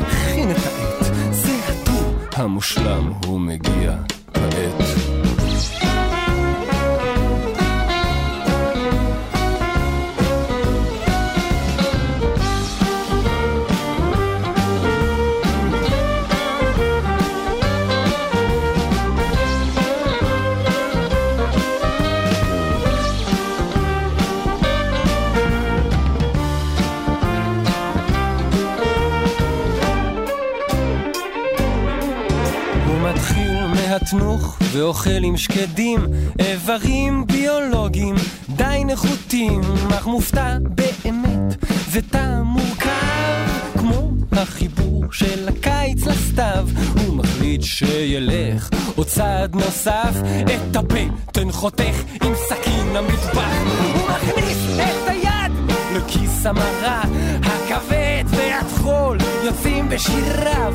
הכין 0.00 0.50
את 0.50 0.56
העט 0.56 1.14
זה 1.30 1.52
הטור 1.68 2.14
המושלם 2.32 3.12
הוא 3.26 3.40
מגיע 3.40 3.96
כעת 4.34 5.09
מהתנוך 34.00 34.58
ואוכל 34.72 35.24
עם 35.24 35.36
שקדים 35.36 36.00
איברים 36.38 37.26
ביולוגיים 37.26 38.14
די 38.48 38.82
נחותים 38.86 39.60
אך 39.90 40.06
מופתע 40.06 40.56
באמת 40.62 41.64
וטעם 41.92 42.46
מורכב 42.46 43.46
כמו 43.78 44.10
החיבור 44.32 45.04
של 45.12 45.48
הקיץ 45.48 46.06
לסתיו. 46.06 46.68
הוא 47.06 47.16
מחליט 47.16 47.62
שילך 47.62 48.70
עוד 48.96 49.06
צעד 49.06 49.54
נוסף 49.54 50.12
את 50.44 50.76
הבטן 50.76 51.52
חותך 51.52 52.02
עם 52.24 52.32
סכין 52.48 52.96
המטבח. 52.96 53.62
הוא 53.94 54.10
מכניס 54.10 54.58
את 54.76 55.08
היד 55.08 55.52
לכיס 55.96 56.46
המרה 56.46 57.02
הכבד 57.42 58.24
והטחול 58.26 59.18
יוצאים 59.44 59.88
בשירה 59.88 60.68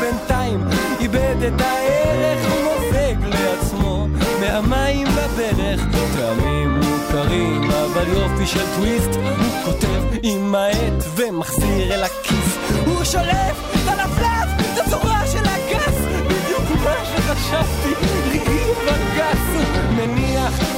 בינתיים 0.00 0.64
איבד 1.00 1.36
את 1.46 1.60
הערך 1.60 2.52
הוא 2.52 2.60
מוזג 2.64 3.14
לעצמו 3.28 4.06
מהמים 4.40 5.06
לברך 5.06 5.80
טעמים 6.16 6.80
מוכרים 6.80 7.70
אבל 7.70 8.08
יופי 8.08 8.46
של 8.46 8.64
טוויסט. 8.76 9.10
הוא 9.14 9.64
כותב 9.64 10.18
עם 10.22 10.54
העט 10.54 11.04
ומחזיר 11.14 11.94
אל 11.94 12.02
הכיס. 12.02 12.56
הוא 12.86 13.04
שולף 13.04 13.86
הלפלף 13.86 14.48
את 14.58 14.86
הצורה 14.86 15.26
של 15.26 15.44
הגס. 15.44 15.98
בדיוק 16.26 16.82
מה 16.84 16.94
שחשבתי 17.04 17.94
ראי 18.30 18.70
וגס 18.86 19.63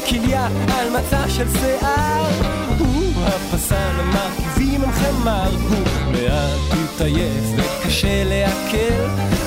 כליה 0.09 0.47
על 0.47 0.91
מצע 0.91 1.29
של 1.29 1.47
שיער. 1.61 2.31
הוא 2.79 3.12
הפסל 3.27 3.91
המרכיבים 3.99 4.85
הם 4.85 4.93
חמר. 4.93 5.51
הוא 5.51 6.12
מעט 6.12 6.79
מתעייף 6.79 7.45
וקשה 7.57 8.25
לעכל. 8.25 9.05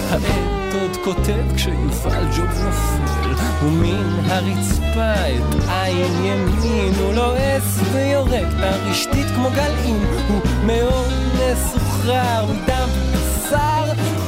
העט 0.09 0.73
עוד 0.81 0.97
כותב 1.03 1.55
כשיופעל 1.55 2.25
ג'וב 2.37 2.49
נופל? 2.63 3.19
ומן 3.63 4.19
הרצפה 4.27 5.13
את 5.13 5.69
עין 5.69 6.25
ימין. 6.25 6.93
הוא 6.99 7.13
לועס 7.13 7.79
ויורק 7.93 8.47
את 8.57 8.63
הרשתית 8.63 9.27
כמו 9.35 9.49
גלעין. 9.49 10.05
הוא 10.27 10.41
מאוד 10.65 11.13
מסוחרר 11.33 12.45
מדם 12.45 12.89
ובשר 13.49 14.18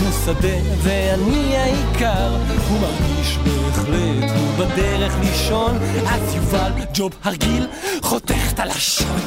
הוא 0.00 0.12
שדה 0.24 0.56
ואני 0.82 1.56
העיקר. 1.56 2.36
הוא 2.68 2.80
מרגיש 2.80 3.36
בהחלט 3.36 4.30
הוא 4.36 4.66
בדרך 4.66 5.12
לישון. 5.20 5.78
אז 6.06 6.34
יובל 6.34 6.72
ג'וב 6.94 7.12
הרגיל 7.24 7.66
חותך 8.02 8.52
את 8.54 8.60
הלשון 8.60 9.20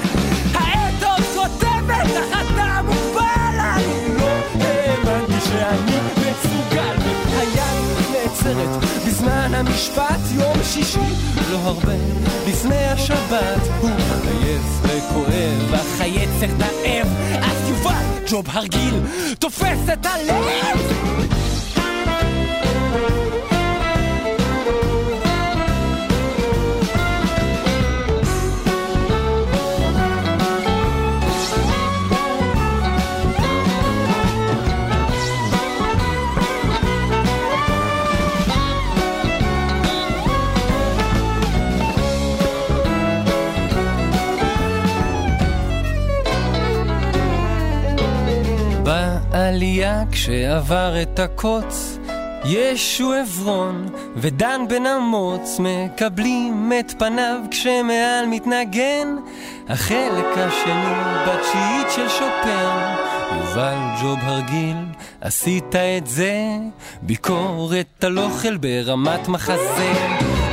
עוד 1.14 1.24
כותבת 1.36 2.12
החתם 2.18 2.86
מוגבל 2.86 3.60
אני 3.60 4.16
לא 4.18 4.28
האמנתי 4.62 5.46
שאני 5.46 5.98
מסוגל. 6.16 6.96
היד 7.40 7.84
נעצרת 8.12 8.84
בזמן 9.08 9.52
המשפט 9.54 10.20
יום 10.32 10.64
שישי. 10.64 11.00
לא 11.52 11.58
הרבה 11.58 11.94
לפני 12.48 12.86
השבת 12.86 13.68
הוא 13.82 13.90
עייף 13.90 14.64
וכואב 14.82 15.74
החייצת 15.74 16.54
נאב 16.60 17.08
אז 17.42 17.70
יובל 17.70 18.13
ג'וב 18.30 18.46
הרגיל 18.50 18.94
תופס 19.40 19.90
את 19.94 20.06
הלב 20.06 21.23
כשעבר 50.12 51.02
את 51.02 51.20
הקוץ 51.20 51.98
ישו 52.46 53.14
עברון 53.14 53.90
ודן 54.16 54.62
בן 54.70 54.86
אמוץ 54.86 55.60
מקבלים 55.60 56.72
את 56.80 56.94
פניו 57.00 57.38
כשמעל 57.52 58.26
מתנגן 58.30 59.16
החלק 59.70 60.38
השני 60.38 60.96
בתשיעית 61.28 61.88
של 61.96 62.10
שופן 62.10 62.96
יובל 63.32 63.78
ג'וב 64.02 64.20
הרגיל 64.22 64.78
עשית 65.22 65.76
את 65.76 66.08
זה 66.08 66.42
ביקורת 67.02 68.04
על 68.04 68.20
אוכל 68.20 68.58
ברמת 68.58 69.28
מחזה. 69.28 69.94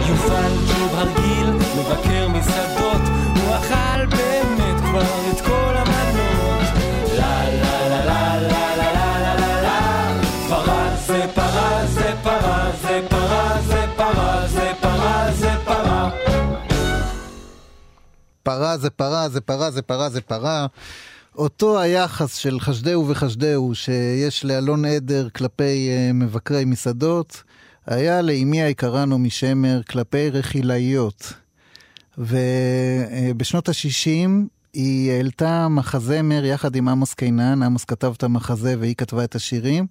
יובל 0.08 0.52
ג'וב 0.68 0.94
הרגיל 0.94 1.50
מבקר 1.50 2.28
מסעדות 2.28 2.69
פרה 18.50 18.78
זה 18.78 18.90
פרה 18.90 19.28
זה 19.28 19.40
פרה 19.40 19.70
זה 19.70 19.82
פרה 19.82 20.10
זה 20.10 20.20
פרה. 20.20 20.66
אותו 21.36 21.80
היחס 21.80 22.34
של 22.34 22.60
חשדהו 22.60 23.08
וחשדהו 23.08 23.74
שיש 23.74 24.44
לאלון 24.44 24.84
עדר 24.84 25.28
כלפי 25.28 25.88
uh, 25.88 26.12
מבקרי 26.12 26.64
מסעדות, 26.64 27.42
היה 27.86 28.22
לאמי 28.22 28.62
היקרה 28.62 29.04
נעמי 29.04 29.30
שמר 29.30 29.80
כלפי 29.82 30.30
רכילאיות. 30.30 31.32
ובשנות 32.18 33.68
ה-60 33.68 34.30
היא 34.72 35.12
העלתה 35.12 35.68
מחזמר 35.68 36.44
יחד 36.44 36.76
עם 36.76 36.88
עמוס 36.88 37.14
קינן, 37.14 37.62
עמוס 37.62 37.84
כתב 37.84 38.12
את 38.16 38.22
המחזה 38.22 38.74
והיא 38.78 38.94
כתבה 38.94 39.24
את 39.24 39.34
השירים. 39.34 39.86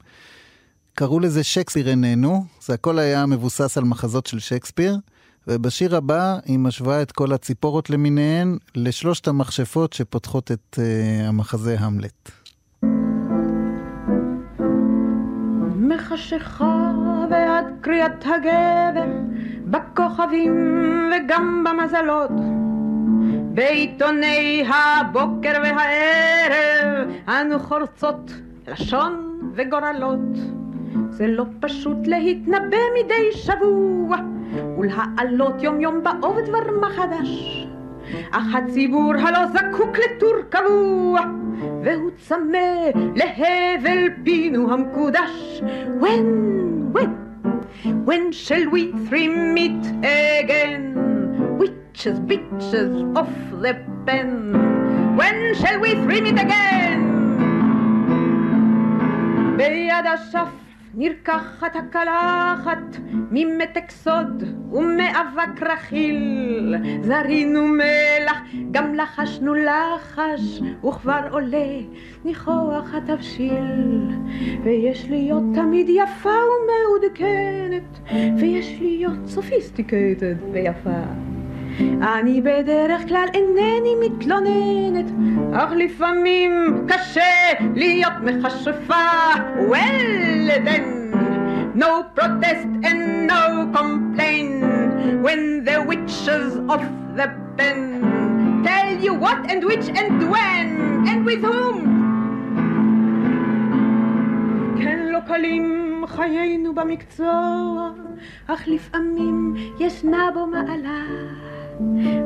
קראו 0.93 1.19
לזה 1.19 1.43
שייקספיר 1.43 1.89
איננו, 1.89 2.45
זה 2.62 2.74
הכל 2.74 3.00
היה 3.00 3.26
מבוסס 3.26 3.78
על 3.78 3.84
מחזות 3.84 4.26
של 4.26 4.39
שייקספיר. 4.39 4.98
ובשיר 5.47 5.95
הבא 5.95 6.38
היא 6.45 6.60
משווה 6.60 7.02
את 7.02 7.12
כל 7.12 7.34
הציפורות 7.34 7.89
למיניהן 7.89 8.58
לשלושת 8.75 9.28
המכשפות 9.28 9.93
שפותחות 9.93 10.52
את 10.52 10.75
uh, 10.80 11.28
המחזה 11.28 11.75
המלט. 11.80 12.32
מחשיכה 15.75 16.91
ועד 17.30 17.65
קריאת 17.82 18.25
הגבר, 18.25 19.12
בכוכבים 19.65 20.54
וגם 21.12 21.63
במזלות. 21.63 22.32
בעיתוני 23.54 24.63
הבוקר 24.67 25.54
והערב 25.63 27.10
אנו 27.28 27.60
חורצות 27.60 28.32
לשון 28.67 29.41
וגורלות. 29.56 30.19
זה 31.10 31.28
לא 31.28 31.45
פשוט 31.60 31.97
להתנבא 32.08 32.78
מדי 32.99 33.32
שבוע 33.34 34.17
ולהעלות 34.78 35.64
יום 35.64 35.82
יום 35.82 36.04
באוב 36.04 36.40
דבר 36.40 36.80
מה 36.82 36.90
חדש. 36.90 37.66
אך 38.32 38.56
הציבור 38.56 39.14
הלא 39.14 39.46
זקוק 39.48 39.98
לטור 39.98 40.36
קבוע 40.50 41.20
והוא 41.84 42.12
צמא 42.18 42.90
להבל 43.16 44.10
פינו 44.24 44.74
המקודש. 44.74 45.62
When, 46.02 46.26
when, 46.94 47.12
when 48.08 48.32
shall 48.32 48.66
we 48.74 48.82
three 49.08 49.30
meet 49.56 49.84
again? 50.42 50.84
Witches, 51.60 52.20
bitches 52.30 52.94
off 53.20 53.36
the 53.64 53.74
pen. 54.06 54.32
When 55.20 55.38
shall 55.60 55.80
we 55.84 55.92
three 56.06 56.22
meet 56.22 56.40
again? 56.40 57.00
ביד 59.58 60.06
השף 60.14 60.59
נרקחת 61.02 61.76
הקלחת 61.76 62.98
ממתק 63.12 63.92
סוד 63.92 64.44
ומאבק 64.72 65.62
רכיל. 65.62 66.76
זרינו 67.02 67.68
מלח, 67.68 68.38
גם 68.72 68.96
לחשנו 68.96 69.54
לחש, 69.56 70.62
וכבר 70.88 71.28
עולה 71.32 71.80
ניחוח 72.26 72.94
התבשיל. 72.94 74.08
ויש 74.64 75.10
להיות 75.10 75.44
תמיד 75.54 75.90
יפה 75.90 76.30
ומעודכנת, 76.30 78.00
ויש 78.40 78.78
להיות 78.82 79.28
סופיסטיקטד 79.28 80.36
ויפה. 80.52 81.04
אני 82.02 82.42
בדרך 82.42 83.08
כלל 83.08 83.26
אינני 83.34 83.96
מתלוננת, 84.00 85.06
אך 85.54 85.72
לפעמים 85.76 86.52
קשה 86.88 87.54
להיות 87.76 88.13
מכשפה. 88.24 89.06
Well 89.70 90.65
then, 90.65 91.10
no 91.76 92.04
protest 92.15 92.68
and 92.89 93.28
no 93.28 93.44
complaint 93.78 94.63
when 95.24 95.42
the 95.68 95.78
witches 95.89 96.50
of 96.74 96.82
the 97.18 97.28
pen 97.58 97.80
tell 98.68 98.92
you 99.06 99.13
what 99.26 99.39
and 99.52 99.62
which 99.70 99.88
and 100.00 100.18
when 100.34 100.68
and 101.10 101.26
with 101.28 101.44
whom. 101.50 101.78
כן 104.78 105.00
לא 105.12 105.20
קלים 105.28 106.04
חיינו 106.08 106.76
במקצוע, 106.76 107.92
אך 108.48 108.68
לפעמים 108.68 109.54
ישנה 109.80 110.30
בו 110.34 110.48
מעלה. 110.48 111.04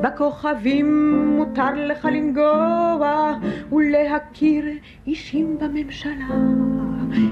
בכוכבים 0.02 1.18
מותר 1.38 1.74
לך 1.76 2.06
לנגוע 2.06 3.34
ולהכיר 3.72 4.66
אישים 5.08 5.58
בממשלה. 5.60 6.28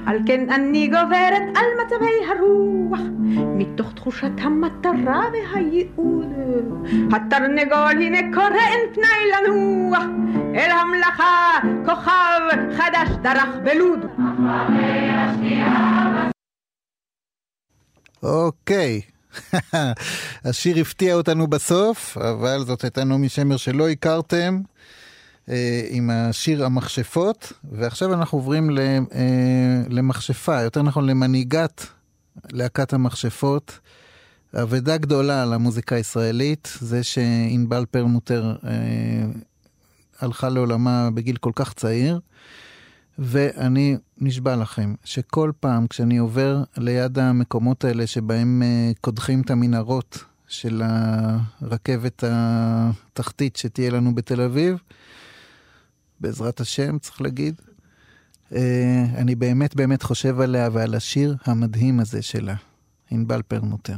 על 0.06 0.18
כן 0.26 0.50
אני 0.50 0.88
גוברת 0.88 1.42
על 1.56 1.66
מצבי 1.86 2.26
הרוח, 2.30 3.00
מתוך 3.58 3.94
תחושת 3.94 4.32
המטרה 4.38 5.22
והייעוד. 5.34 6.34
התרנגול 7.14 8.02
הנה 8.02 8.34
קורא 8.34 8.48
אין 8.48 8.94
פנאי 8.94 9.48
לנוח, 9.48 10.04
אל 10.56 10.72
המלאכה 10.72 11.60
כוכב 11.86 12.42
חדש 12.78 13.10
דרך 13.22 13.56
בלוד. 13.64 14.06
אוקיי. 18.24 19.02
השיר 20.46 20.80
הפתיע 20.80 21.16
אותנו 21.16 21.48
בסוף, 21.48 22.18
אבל 22.18 22.64
זאת 22.66 22.84
הייתה 22.84 23.04
נעמי 23.04 23.30
שמר 23.30 23.58
שלא 23.58 23.90
הכרתם, 23.90 24.62
אה, 25.50 25.88
עם 25.90 26.10
השיר 26.10 26.66
המכשפות, 26.66 27.54
ועכשיו 27.72 28.14
אנחנו 28.14 28.38
עוברים 28.38 28.78
אה, 28.78 28.98
למכשפה, 29.90 30.62
יותר 30.62 30.82
נכון 30.82 31.06
למנהיגת 31.06 31.86
להקת 32.52 32.94
המכשפות. 32.94 33.80
אבדה 34.54 34.98
גדולה 34.98 35.44
על 35.44 35.54
המוזיקה 35.54 35.96
הישראלית, 35.96 36.78
זה 36.80 37.04
שענבל 37.04 37.86
פרמוטר 37.92 38.56
אה, 38.64 38.72
הלכה 40.20 40.50
לעולמה 40.50 41.10
בגיל 41.14 41.38
כל 41.38 41.52
כך 41.56 41.74
צעיר. 41.74 42.20
ואני 43.24 43.98
נשבע 44.18 44.56
לכם 44.56 44.94
שכל 45.04 45.52
פעם 45.60 45.88
כשאני 45.88 46.18
עובר 46.18 46.64
ליד 46.78 47.20
המקומות 47.20 47.84
האלה 47.86 48.08
שבהם 48.08 48.62
uh, 48.62 48.98
קודחים 49.02 49.42
את 49.42 49.50
המנהרות 49.50 50.24
של 50.48 50.82
הרכבת 50.86 52.24
התחתית 52.28 53.56
שתהיה 53.56 53.92
לנו 53.92 54.16
בתל 54.16 54.42
אביב, 54.42 54.78
בעזרת 56.20 56.60
השם, 56.60 57.00
צריך 57.00 57.22
להגיד, 57.22 57.62
uh, 58.50 58.56
אני 59.16 59.36
באמת 59.36 59.76
באמת 59.76 60.04
חושב 60.04 60.40
עליה 60.40 60.70
ועל 60.72 60.96
השיר 60.96 61.36
המדהים 61.46 62.00
הזה 62.00 62.22
שלה, 62.22 62.56
ענבל 63.12 63.42
פרמוטר. 63.42 63.98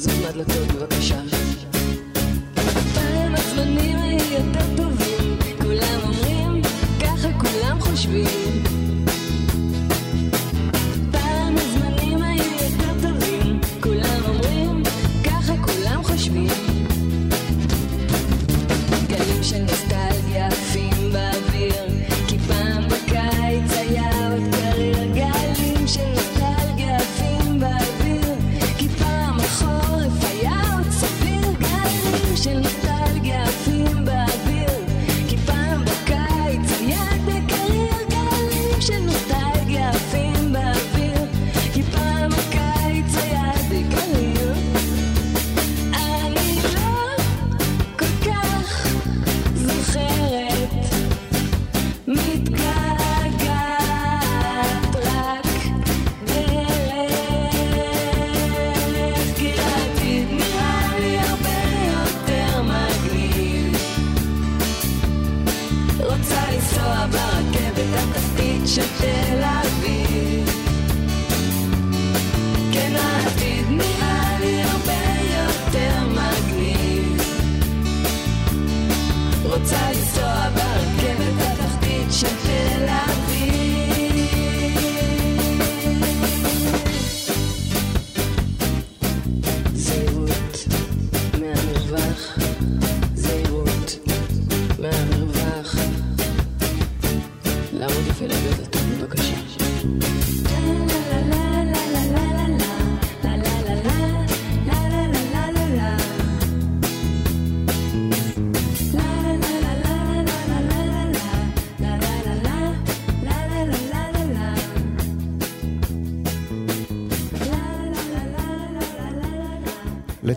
לזוז 0.00 0.20
מהדלתות 0.22 0.68
בבקשה. 0.68 1.29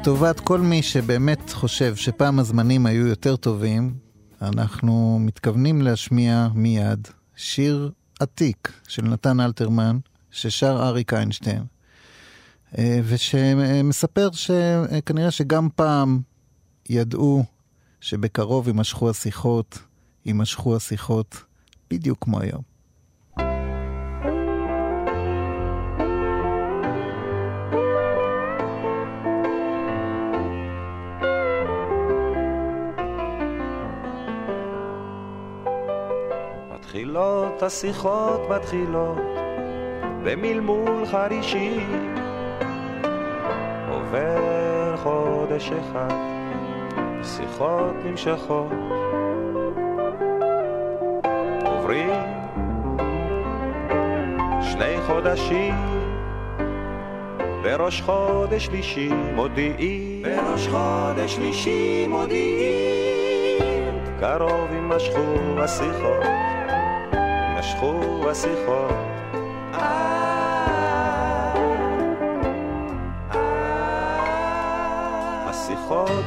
לטובת 0.04 0.40
כל 0.40 0.60
מי 0.60 0.82
שבאמת 0.82 1.50
חושב 1.50 1.96
שפעם 1.96 2.40
הזמנים 2.40 2.86
היו 2.86 3.08
יותר 3.08 3.36
טובים, 3.36 3.94
אנחנו 4.42 5.18
מתכוונים 5.22 5.82
להשמיע 5.82 6.48
מיד 6.54 7.08
שיר 7.36 7.92
עתיק 8.20 8.72
של 8.88 9.02
נתן 9.02 9.40
אלתרמן, 9.40 9.98
ששר 10.32 10.84
אריק 10.84 11.14
איינשטיין, 11.14 11.64
אה, 12.78 13.00
ושמספר 13.04 14.30
שכנראה 14.32 15.32
שגם 15.32 15.70
פעם 15.76 16.22
ידעו 16.90 17.44
שבקרוב 18.02 18.68
יימשכו 18.68 19.10
השיחות, 19.10 19.80
יימשכו 20.26 20.76
השיחות 20.76 21.44
בדיוק 21.90 22.18
כמו 22.22 22.40
היום. 22.40 22.73
השיחות 37.64 38.42
מתחילות 38.50 39.18
במלמול 40.24 41.06
חרישי. 41.06 41.80
עובר 43.90 44.96
חודש 44.98 45.72
אחד 45.72 46.14
שיחות 47.24 47.96
נמשכות. 48.06 48.72
עוברים 51.66 52.10
שני 54.62 55.02
חודשים 55.08 55.74
בראש 57.64 58.02
חודש 58.02 58.66
שלישי 58.66 59.10
מודיעים. 59.36 60.22
בראש 60.22 60.68
חודש 60.68 61.36
שלישי 61.36 62.08
מודיעים. 62.08 63.14
קרוב 64.20 64.74
יימשכו 64.74 65.36
השיחות 65.58 66.43
השיחות 68.34 69.03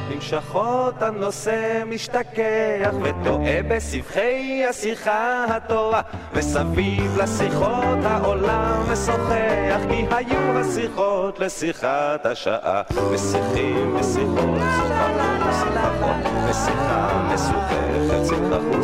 נמשכות, 0.09 1.01
הנושא 1.01 1.83
משתכח 1.85 2.93
וטועה 3.01 3.63
בסבכי 3.67 4.65
השיחה 4.69 5.45
הטובה 5.49 6.01
וסביב 6.33 7.17
לשיחות 7.17 7.99
העולם 8.03 8.83
משוחח 8.91 9.79
כי 9.89 10.05
היו 10.11 10.59
השיחות 10.59 11.39
לשיחת 11.39 12.25
השעה. 12.25 12.81
ושיחים 13.11 13.95
ושיחות 13.95 14.59
שוחחות 14.77 15.27
ושוחחות 15.69 16.15
ושיחה 16.49 17.27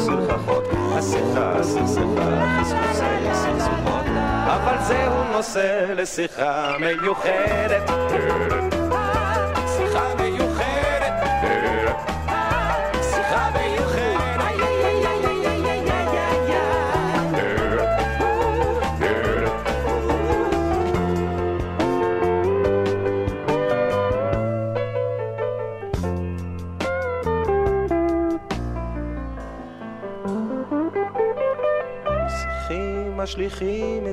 שוחחות 0.05 0.63
השיחה 0.97 1.63
סכסכה 1.63 2.43
אבל 4.45 4.75
זהו 4.83 5.23
נושא 5.31 5.93
לשיחה 5.95 6.75
מיוחדת 6.79 7.89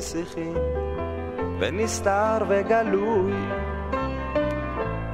משיחים 0.00 0.54
ונסתר 1.60 2.38
וגלוי 2.48 3.32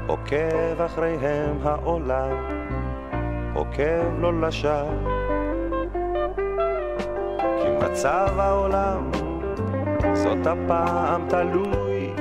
עוקב 0.07 0.81
אחריהם 0.85 1.59
העולם, 1.63 2.37
עוקב 3.55 4.21
לא 4.21 4.41
לשווא. 4.41 4.91
כי 7.39 7.69
מצב 7.83 8.35
העולם 8.39 9.11
זאת 10.15 10.47
הפעם 10.47 11.29
תלוי 11.29 12.13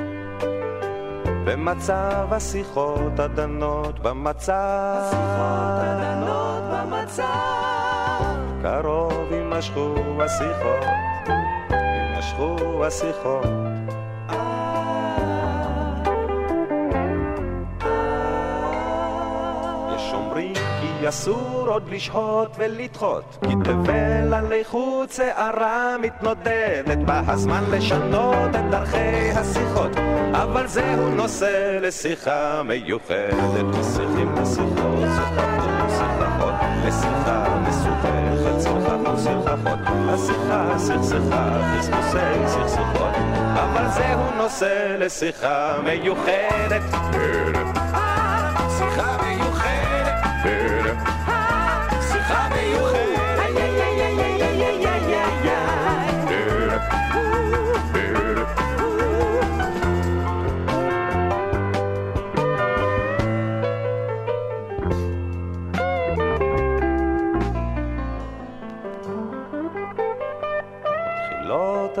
במצב 1.44 2.26
השיחות 2.30 3.18
הדנות 3.18 3.98
במצב. 3.98 4.96
השיחות 4.98 5.78
הדנות 5.80 6.62
במצב. 6.72 7.22
קרוב 8.62 9.32
יימשכו 9.32 9.94
השיחות, 10.20 10.84
יימשכו 12.38 12.84
השיחות. 12.84 13.46
אסור 21.08 21.64
עוד 21.68 21.88
לשהות 21.88 22.56
ולדחות 22.58 23.38
כי 23.42 23.54
תבל 23.64 24.34
עלי 24.34 24.64
חוץ 24.64 25.16
שערה 25.16 25.96
מתנודדת 26.02 26.98
בא 26.98 27.22
הזמן 27.26 27.64
לשנות 27.70 28.50
את 28.50 28.70
דרכי 28.70 29.30
השיחות 29.34 29.96
אבל 30.32 30.66
זהו 30.66 31.08
נושא 31.14 31.78
לשיחה 31.82 32.62
מיוחדת 32.62 33.64
משיחים 33.64 34.34
לשיחות 34.42 35.08
שיחתנו 35.16 35.90
שיחחות 35.90 36.54
לשיחה 36.86 37.25
מסוככת 37.25 37.25
שיחתנו 39.18 39.70
שיחחות 39.86 40.08
השיחה 40.08 40.74
סכסכה 40.78 41.74
חסכוסי 41.78 42.18
סכסוכות. 42.46 43.14
אבל 43.54 43.88
זהו 43.88 44.30
נושא 44.36 44.96
לשיחה 44.98 45.76
מיוחדת. 45.84 46.82
שיחה 48.78 49.16
מיוחדת 49.22 49.45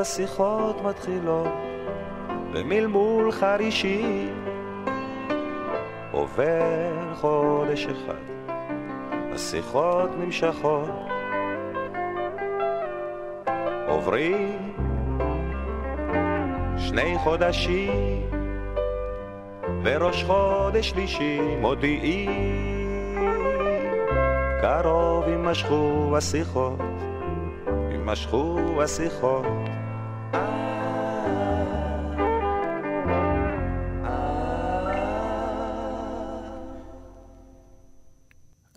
השיחות 0.06 0.82
מתחילות 0.84 1.48
במלמול 2.52 3.32
חרישי. 3.32 4.28
עובר 6.12 7.14
חודש 7.14 7.86
אחד, 7.86 8.24
השיחות 9.34 10.10
נמשכות, 10.18 10.90
עוברים 13.88 14.74
שני 16.76 17.18
חודשים, 17.18 18.30
וראש 19.84 20.24
חודש 20.24 20.90
שלישי 20.90 21.40
מודיעים, 21.60 23.16
קרוב 24.60 25.28
יימשכו 25.28 26.14
השיחות, 26.16 26.78
יימשכו 27.90 28.82
השיחות. 28.82 29.65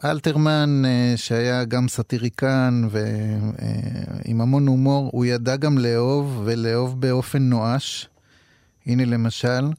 אלתרמן, 0.06 0.82
אה, 0.86 1.14
שהיה 1.16 1.64
גם 1.64 1.88
סאטיריקן 1.88 2.88
ועם 2.90 4.42
המון 4.42 4.68
הומור, 4.68 5.10
הוא 5.14 5.26
ידע 5.26 5.56
גם 5.56 5.78
לאהוב, 5.78 6.42
ולאהוב 6.46 7.02
באופן 7.02 7.40
נואש. 7.40 8.10
הנה 8.86 9.06
למשל, 9.06 9.72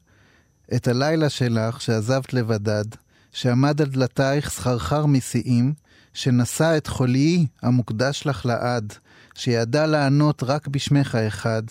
את 0.75 0.87
הלילה 0.87 1.29
שלך 1.29 1.81
שעזבת 1.81 2.33
לבדד, 2.33 2.85
שעמד 3.31 3.81
על 3.81 3.87
דלתייך 3.87 4.49
סחרחר 4.49 5.05
משיאים, 5.05 5.73
שנשא 6.13 6.77
את 6.77 6.87
חוליי 6.87 7.45
המוקדש 7.61 8.23
לך 8.25 8.45
לעד, 8.45 8.93
שידע 9.35 9.87
לענות 9.87 10.43
רק 10.43 10.67
בשמך 10.67 11.15
האחד, 11.15 11.63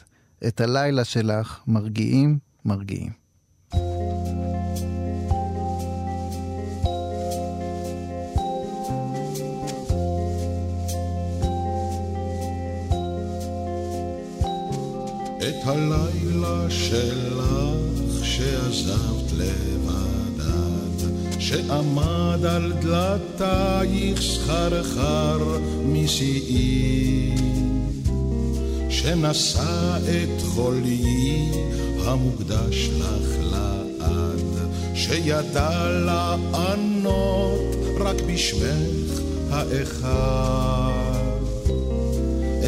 את 0.46 0.60
הלילה 0.60 1.04
שלך 1.04 1.60
מרגיעים, 1.66 2.38
מרגיעים. 2.64 3.10
את 15.48 15.66
הלילה 15.66 16.66
שלך 16.68 17.44
שעזבת 18.22 19.32
לבדד, 19.36 21.10
שעמד 21.38 22.44
על 22.44 22.72
דלתייך 22.72 24.20
סחרחר 24.20 25.58
משיאי, 25.86 27.34
שנשא 28.90 29.98
את 29.98 30.42
חולי 30.42 31.48
המוקדש 32.04 32.88
לך 32.98 33.36
לעד, 33.52 34.70
שידע 34.94 35.88
לענות 36.04 37.76
רק 38.00 38.16
בשמך 38.26 39.20
האחד. 39.50 41.00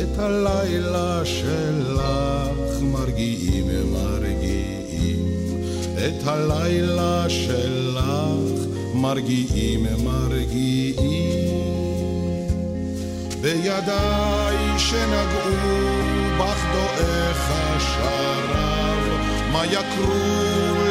את 0.02 0.18
הלילה 0.18 1.20
שלך 1.24 2.61
מרגיעים 2.82 3.66
מרגיעים 3.92 5.26
את 5.94 6.26
הלילה 6.26 7.28
שלך. 7.28 7.92
מרגיעים 9.02 9.86
מרגיעים 10.04 11.48
בידיי 13.40 14.56
שנגעו 14.78 15.50
בך 16.38 16.60
דועך 16.72 17.50
השרב. 17.50 18.98
מה 19.52 19.66
יקרו 19.66 20.14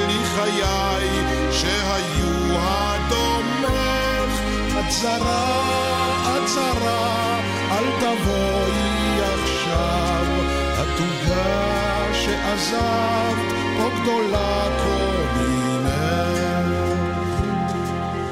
לי 0.08 0.20
חיי 0.36 1.08
שהיו 1.52 2.58
הדומך? 2.58 4.34
את 4.80 4.92
זרה, 4.92 5.62
אל 7.72 7.86
תבואי 8.00 8.81
שעזבת 12.42 13.52
פה 13.78 13.90
גדולה 14.02 14.68
כל 14.84 15.02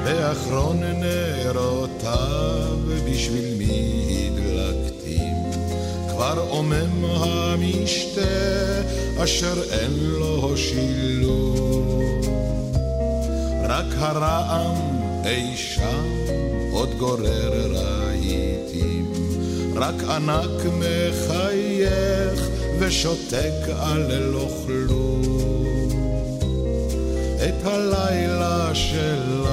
באחרון 0.04 0.80
נרותיו 0.82 2.78
בשביל 3.10 3.54
מי 3.58 4.30
הדלקתים, 4.32 5.34
כבר 6.08 6.44
עומם 6.48 7.04
המשתה 7.04 8.20
אשר 9.24 9.62
אין 9.70 9.92
לו 9.98 10.56
שילוב, 10.56 12.02
רק 13.68 13.86
הרעם 13.96 14.76
אי 15.24 15.56
שם 15.56 16.06
עוד 16.72 16.94
גורר 16.98 17.72
רהיטים, 17.72 19.12
רק 19.76 20.02
ענק 20.08 20.62
מחייך 20.78 22.59
ושותק 22.80 23.68
על 23.80 24.18
לא 24.18 24.48
כלום. 24.66 25.22
את 27.36 27.66
הלילה 27.66 28.74
שלך 28.74 29.48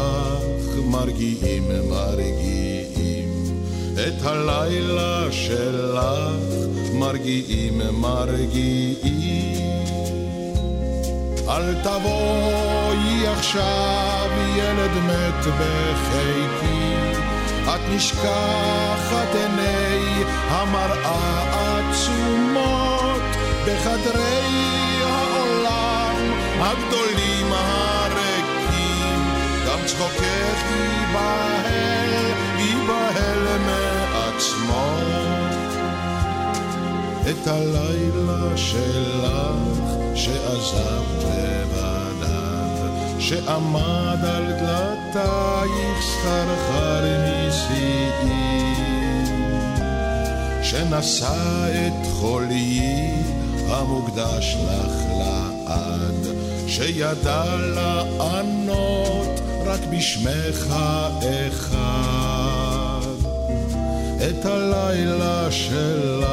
מרגיעים 0.85 1.71
מרגיעים, 1.89 3.29
את 3.93 4.25
הלילה 4.25 5.31
שלך 5.31 6.01
מרגיעים 6.93 7.81
מרגיעים. 7.93 9.57
אל 11.49 11.73
תבואי 11.83 13.27
עכשיו 13.27 14.29
ילד 14.57 14.91
מת 14.91 15.45
בחיקי 15.59 16.97
את 17.63 17.81
נשכחת 17.95 19.35
עיני 19.35 20.23
המראה 20.49 21.89
עצומות 21.89 22.76
בחדרי 23.67 25.01
העולם 25.03 26.15
הגדולים 26.59 27.51
הריקים. 27.51 29.21
גם 29.67 29.79
צחוקך 29.85 30.63
ייבהל, 30.71 32.31
ייבהל 32.57 33.57
מעצמו 33.65 34.97
את 37.29 37.47
הלילה 37.47 38.57
שלך 38.57 39.31
שעזבת 40.15 41.23
לבדיו 41.23 43.19
שעמד 43.19 44.25
על 44.25 44.45
דלתייך 44.51 46.01
סחרחר 46.01 47.03
נשיאי, 47.47 48.75
שנשא 50.63 51.67
את 51.87 52.07
חולי 52.19 53.36
המוקדש 53.77 54.55
לך 54.65 54.93
לעד, 55.19 56.27
שידע 56.67 57.55
לענות 57.55 59.41
רק 59.65 59.79
בשמך 59.91 60.75
אחד. 61.47 63.07
את 64.29 64.45
הלילה 64.45 65.51
שלך 65.51 66.27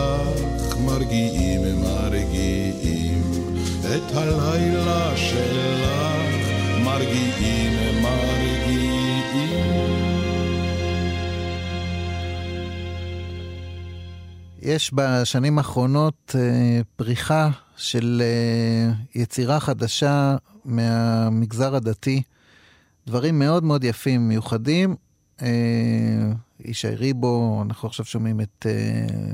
מרגיעים 0.80 1.80
מרגיעים, 1.82 3.22
את 3.82 4.16
הלילה 4.16 5.16
שלך 5.16 6.44
מרגיעים, 6.84 8.02
מרגיעים. 8.02 8.33
יש 14.64 14.90
בשנים 14.94 15.58
האחרונות 15.58 16.36
אה, 16.38 16.80
פריחה 16.96 17.50
של 17.76 18.22
אה, 18.24 18.92
יצירה 19.14 19.60
חדשה 19.60 20.36
מהמגזר 20.64 21.74
הדתי, 21.74 22.22
דברים 23.06 23.38
מאוד 23.38 23.64
מאוד 23.64 23.84
יפים, 23.84 24.28
מיוחדים. 24.28 24.96
אה, 25.42 25.48
ישי 26.60 26.88
ריבו, 26.88 27.62
אנחנו 27.66 27.88
עכשיו 27.88 28.06
שומעים 28.06 28.40
את 28.40 28.66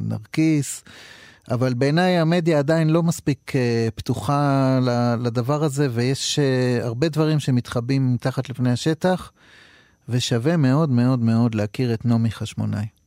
נרקיס. 0.00 0.84
אבל 1.50 1.74
בעיניי 1.74 2.18
המדיה 2.18 2.58
עדיין 2.58 2.90
לא 2.90 3.02
מספיק 3.02 3.52
פתוחה 3.94 4.78
לדבר 5.22 5.64
הזה, 5.64 5.88
ויש 5.90 6.38
הרבה 6.80 7.08
דברים 7.08 7.40
שמתחבאים 7.40 8.14
מתחת 8.14 8.48
לפני 8.50 8.72
השטח, 8.72 9.32
ושווה 10.08 10.56
מאוד 10.56 10.90
מאוד 10.90 11.20
מאוד 11.20 11.54
להכיר 11.54 11.94
את 11.94 12.04
נעמי 12.04 12.30
חשמונאי. 12.30 12.99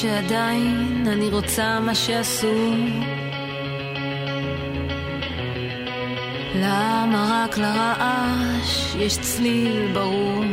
שעדיין 0.00 1.04
אני 1.12 1.28
רוצה 1.28 1.80
מה 1.80 1.94
שעשו. 1.94 2.74
למה 6.54 7.44
רק 7.44 7.58
לרעש 7.58 8.94
יש 8.98 9.18
צליל 9.18 9.92
ברור? 9.94 10.44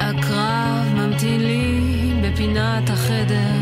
הקרב 0.00 0.94
ממתין 0.94 1.40
לי 1.40 1.80
בפינת 2.22 2.90
החדר. 2.90 3.56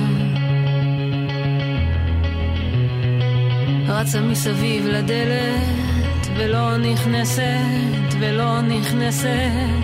רצה 3.89 4.21
מסביב 4.21 4.87
לדלת 4.87 6.27
ולא 6.37 6.77
נכנסת 6.77 8.15
ולא 8.21 8.61
נכנסת 8.61 9.84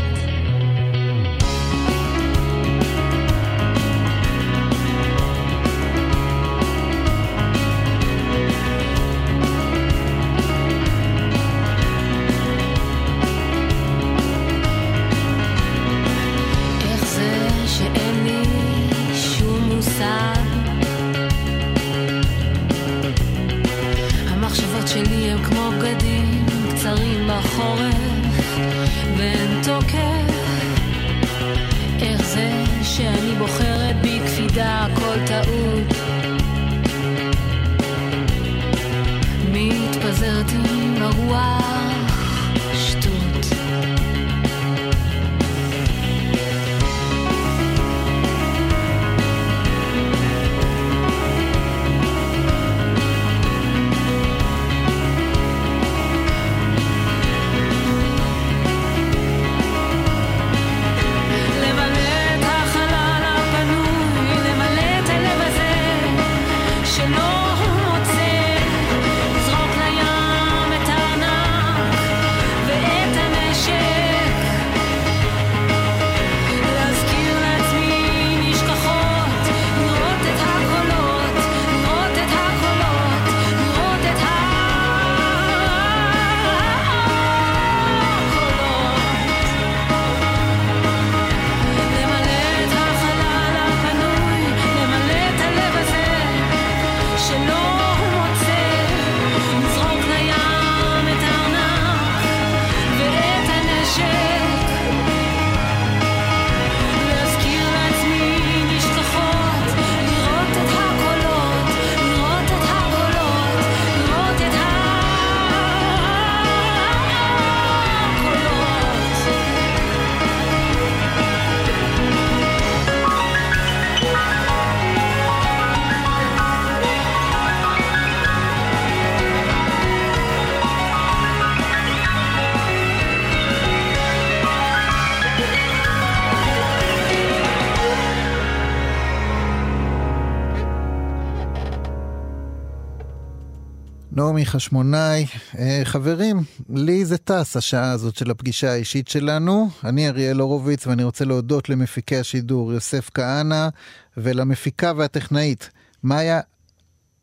חשמונאי. 144.51 145.27
אה, 145.59 145.81
חברים, 145.85 146.41
לי 146.71 147.05
זה 147.05 147.19
טס 147.19 147.57
השעה 147.57 147.91
הזאת 147.91 148.17
של 148.17 148.31
הפגישה 148.31 148.73
האישית 148.73 149.09
שלנו. 149.09 149.69
אני 149.85 150.09
אריאל 150.09 150.41
הורוביץ 150.41 150.87
ואני 150.87 151.05
רוצה 151.05 151.25
להודות 151.25 151.69
למפיקי 151.69 152.17
השידור 152.17 152.73
יוסף 152.73 153.11
כהנא 153.15 153.69
ולמפיקה 154.17 154.93
והטכנאית 154.97 155.71
מאיה 156.05 156.41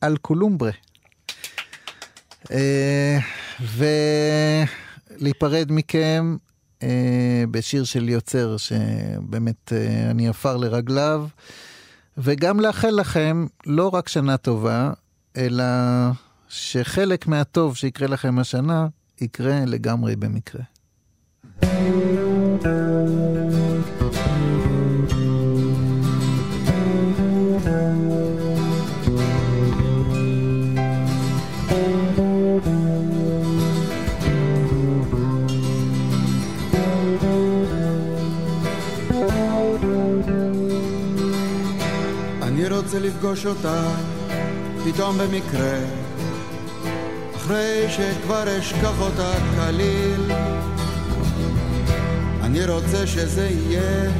אלקולומברה. 0.03 0.71
אה, 2.51 3.17
ולהיפרד 5.19 5.71
מכם 5.71 6.37
אה, 6.83 7.43
בשיר 7.51 7.83
של 7.83 8.09
יוצר 8.09 8.57
שבאמת 8.57 9.73
אני 10.11 10.29
עפר 10.29 10.57
לרגליו. 10.57 11.27
וגם 12.17 12.59
לאחל 12.59 12.91
לכם 12.91 13.45
לא 13.65 13.89
רק 13.93 14.07
שנה 14.07 14.37
טובה, 14.37 14.91
אלא 15.37 15.63
שחלק 16.49 17.27
מהטוב 17.27 17.75
שיקרה 17.75 18.07
לכם 18.07 18.39
השנה, 18.39 18.87
יקרה 19.21 19.65
לגמרי 19.65 20.15
במקרה. 20.15 20.61
אני 42.41 42.69
רוצה 42.69 42.99
לפגוש 42.99 43.45
אותה 43.45 43.95
פתאום 44.85 45.17
במקרה 45.17 46.06
אחרי 47.47 47.85
שכבר 47.89 48.59
אשכח 48.59 48.99
אותה 48.99 49.33
כליל 49.55 50.31
אני 52.41 52.65
רוצה 52.65 53.07
שזה 53.07 53.49
יהיה 53.49 54.11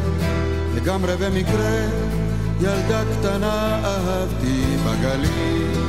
לגמרי 0.75 1.13
במקרה. 1.19 1.88
ילדה 2.61 3.03
קטנה 3.11 3.80
אהבתי 3.84 4.63
בגליל. 4.86 5.82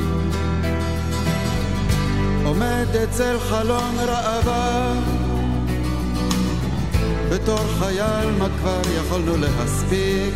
עומד 2.45 2.95
אצל 3.03 3.39
חלון 3.39 3.95
ראווה. 3.99 4.93
בתור 7.31 7.63
חייל 7.79 8.31
מה 8.39 8.47
כבר 8.59 8.81
יכולנו 8.97 9.37
להספיק? 9.37 10.33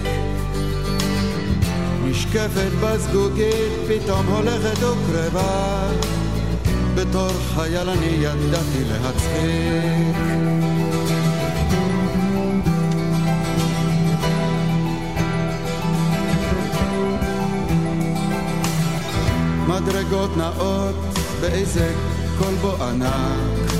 נשקפת 2.05 2.71
בזגוגית 2.81 3.71
פתאום 3.87 4.25
הולכת 4.25 4.83
וקרבה 4.83 6.22
בתור 6.95 7.29
חייל 7.55 7.89
אני 7.89 8.05
ידעתי 8.05 8.83
להצחיק. 8.91 10.17
מדרגות 19.67 20.37
נאות 20.37 20.95
באיזה 21.41 21.93
כלבו 22.39 22.83
ענק. 22.83 23.71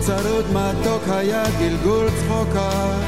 צרוד 0.00 0.44
מתוק 0.52 1.02
היה 1.08 1.44
גלגול 1.58 2.06
צחוקה. 2.10 2.98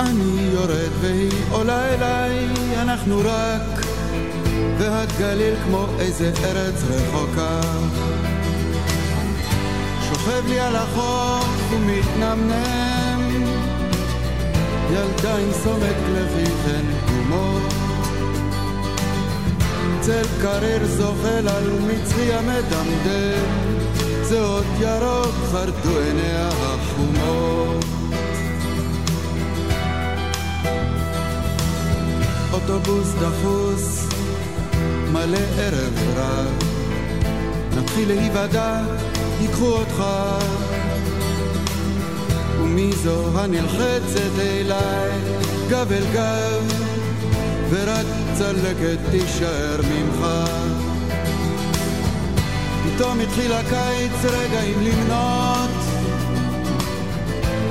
אני 0.00 0.50
יורד 0.52 0.90
והיא 1.00 1.32
עולה 1.50 1.94
אליי, 1.94 2.48
אנחנו 2.82 3.18
רק 3.24 3.87
והגליל 4.78 5.54
כמו 5.64 5.86
איזה 5.98 6.32
ארץ 6.44 6.82
רחוקה. 6.90 7.60
שוכב 10.08 10.46
לי 10.48 10.60
על 10.60 10.76
החוף 10.76 11.72
ומתנמנם. 11.72 13.44
ילדה 14.92 15.36
עם 15.36 15.52
סומק 15.52 15.96
לחיכן 16.14 16.84
גומות 17.06 17.78
צל 20.08 20.26
קריר 20.42 20.86
זוחל 20.86 21.48
על 21.48 21.70
מצרי 21.86 22.34
המדמדם. 22.34 23.44
זהות 24.22 24.64
ירוק 24.80 25.34
חרדו 25.52 25.98
עיניה 25.98 26.48
החומות. 26.48 27.84
אוטובוס 32.52 33.08
דחוס, 33.20 34.07
מלא 35.18 35.38
ערב 35.58 35.94
רב. 36.16 36.52
נתחיל 37.76 38.08
להיוודע, 38.08 38.80
ייקחו 39.40 39.66
אותך. 39.66 40.04
ומי 42.60 42.92
זו 42.92 43.38
הנלחצת 43.38 44.38
אליי, 44.38 45.10
גב 45.68 45.92
אל 45.92 46.04
גב, 46.12 46.72
ורק 47.70 48.06
צלקת 48.34 48.98
תישאר 49.10 49.80
ממך. 49.82 50.26
פתאום 52.84 53.20
התחיל 53.20 53.52
הקיץ 53.52 54.24
רגעים 54.24 54.78
למנות, 54.80 55.70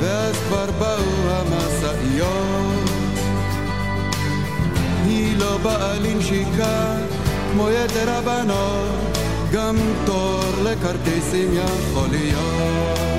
ואז 0.02 0.36
כבר 0.48 0.72
באו 0.80 1.30
המשאיות. 1.30 2.90
היא 5.06 5.38
לא 5.38 5.58
באה 5.58 6.00
לנשיקה 6.00 6.96
כמו 7.58 7.70
יתר 7.70 8.10
הבנות, 8.10 9.18
גם 9.52 9.76
תור 10.06 10.42
לכרטיסים 10.64 11.54
יכול 11.54 12.08
להיות. 12.12 13.17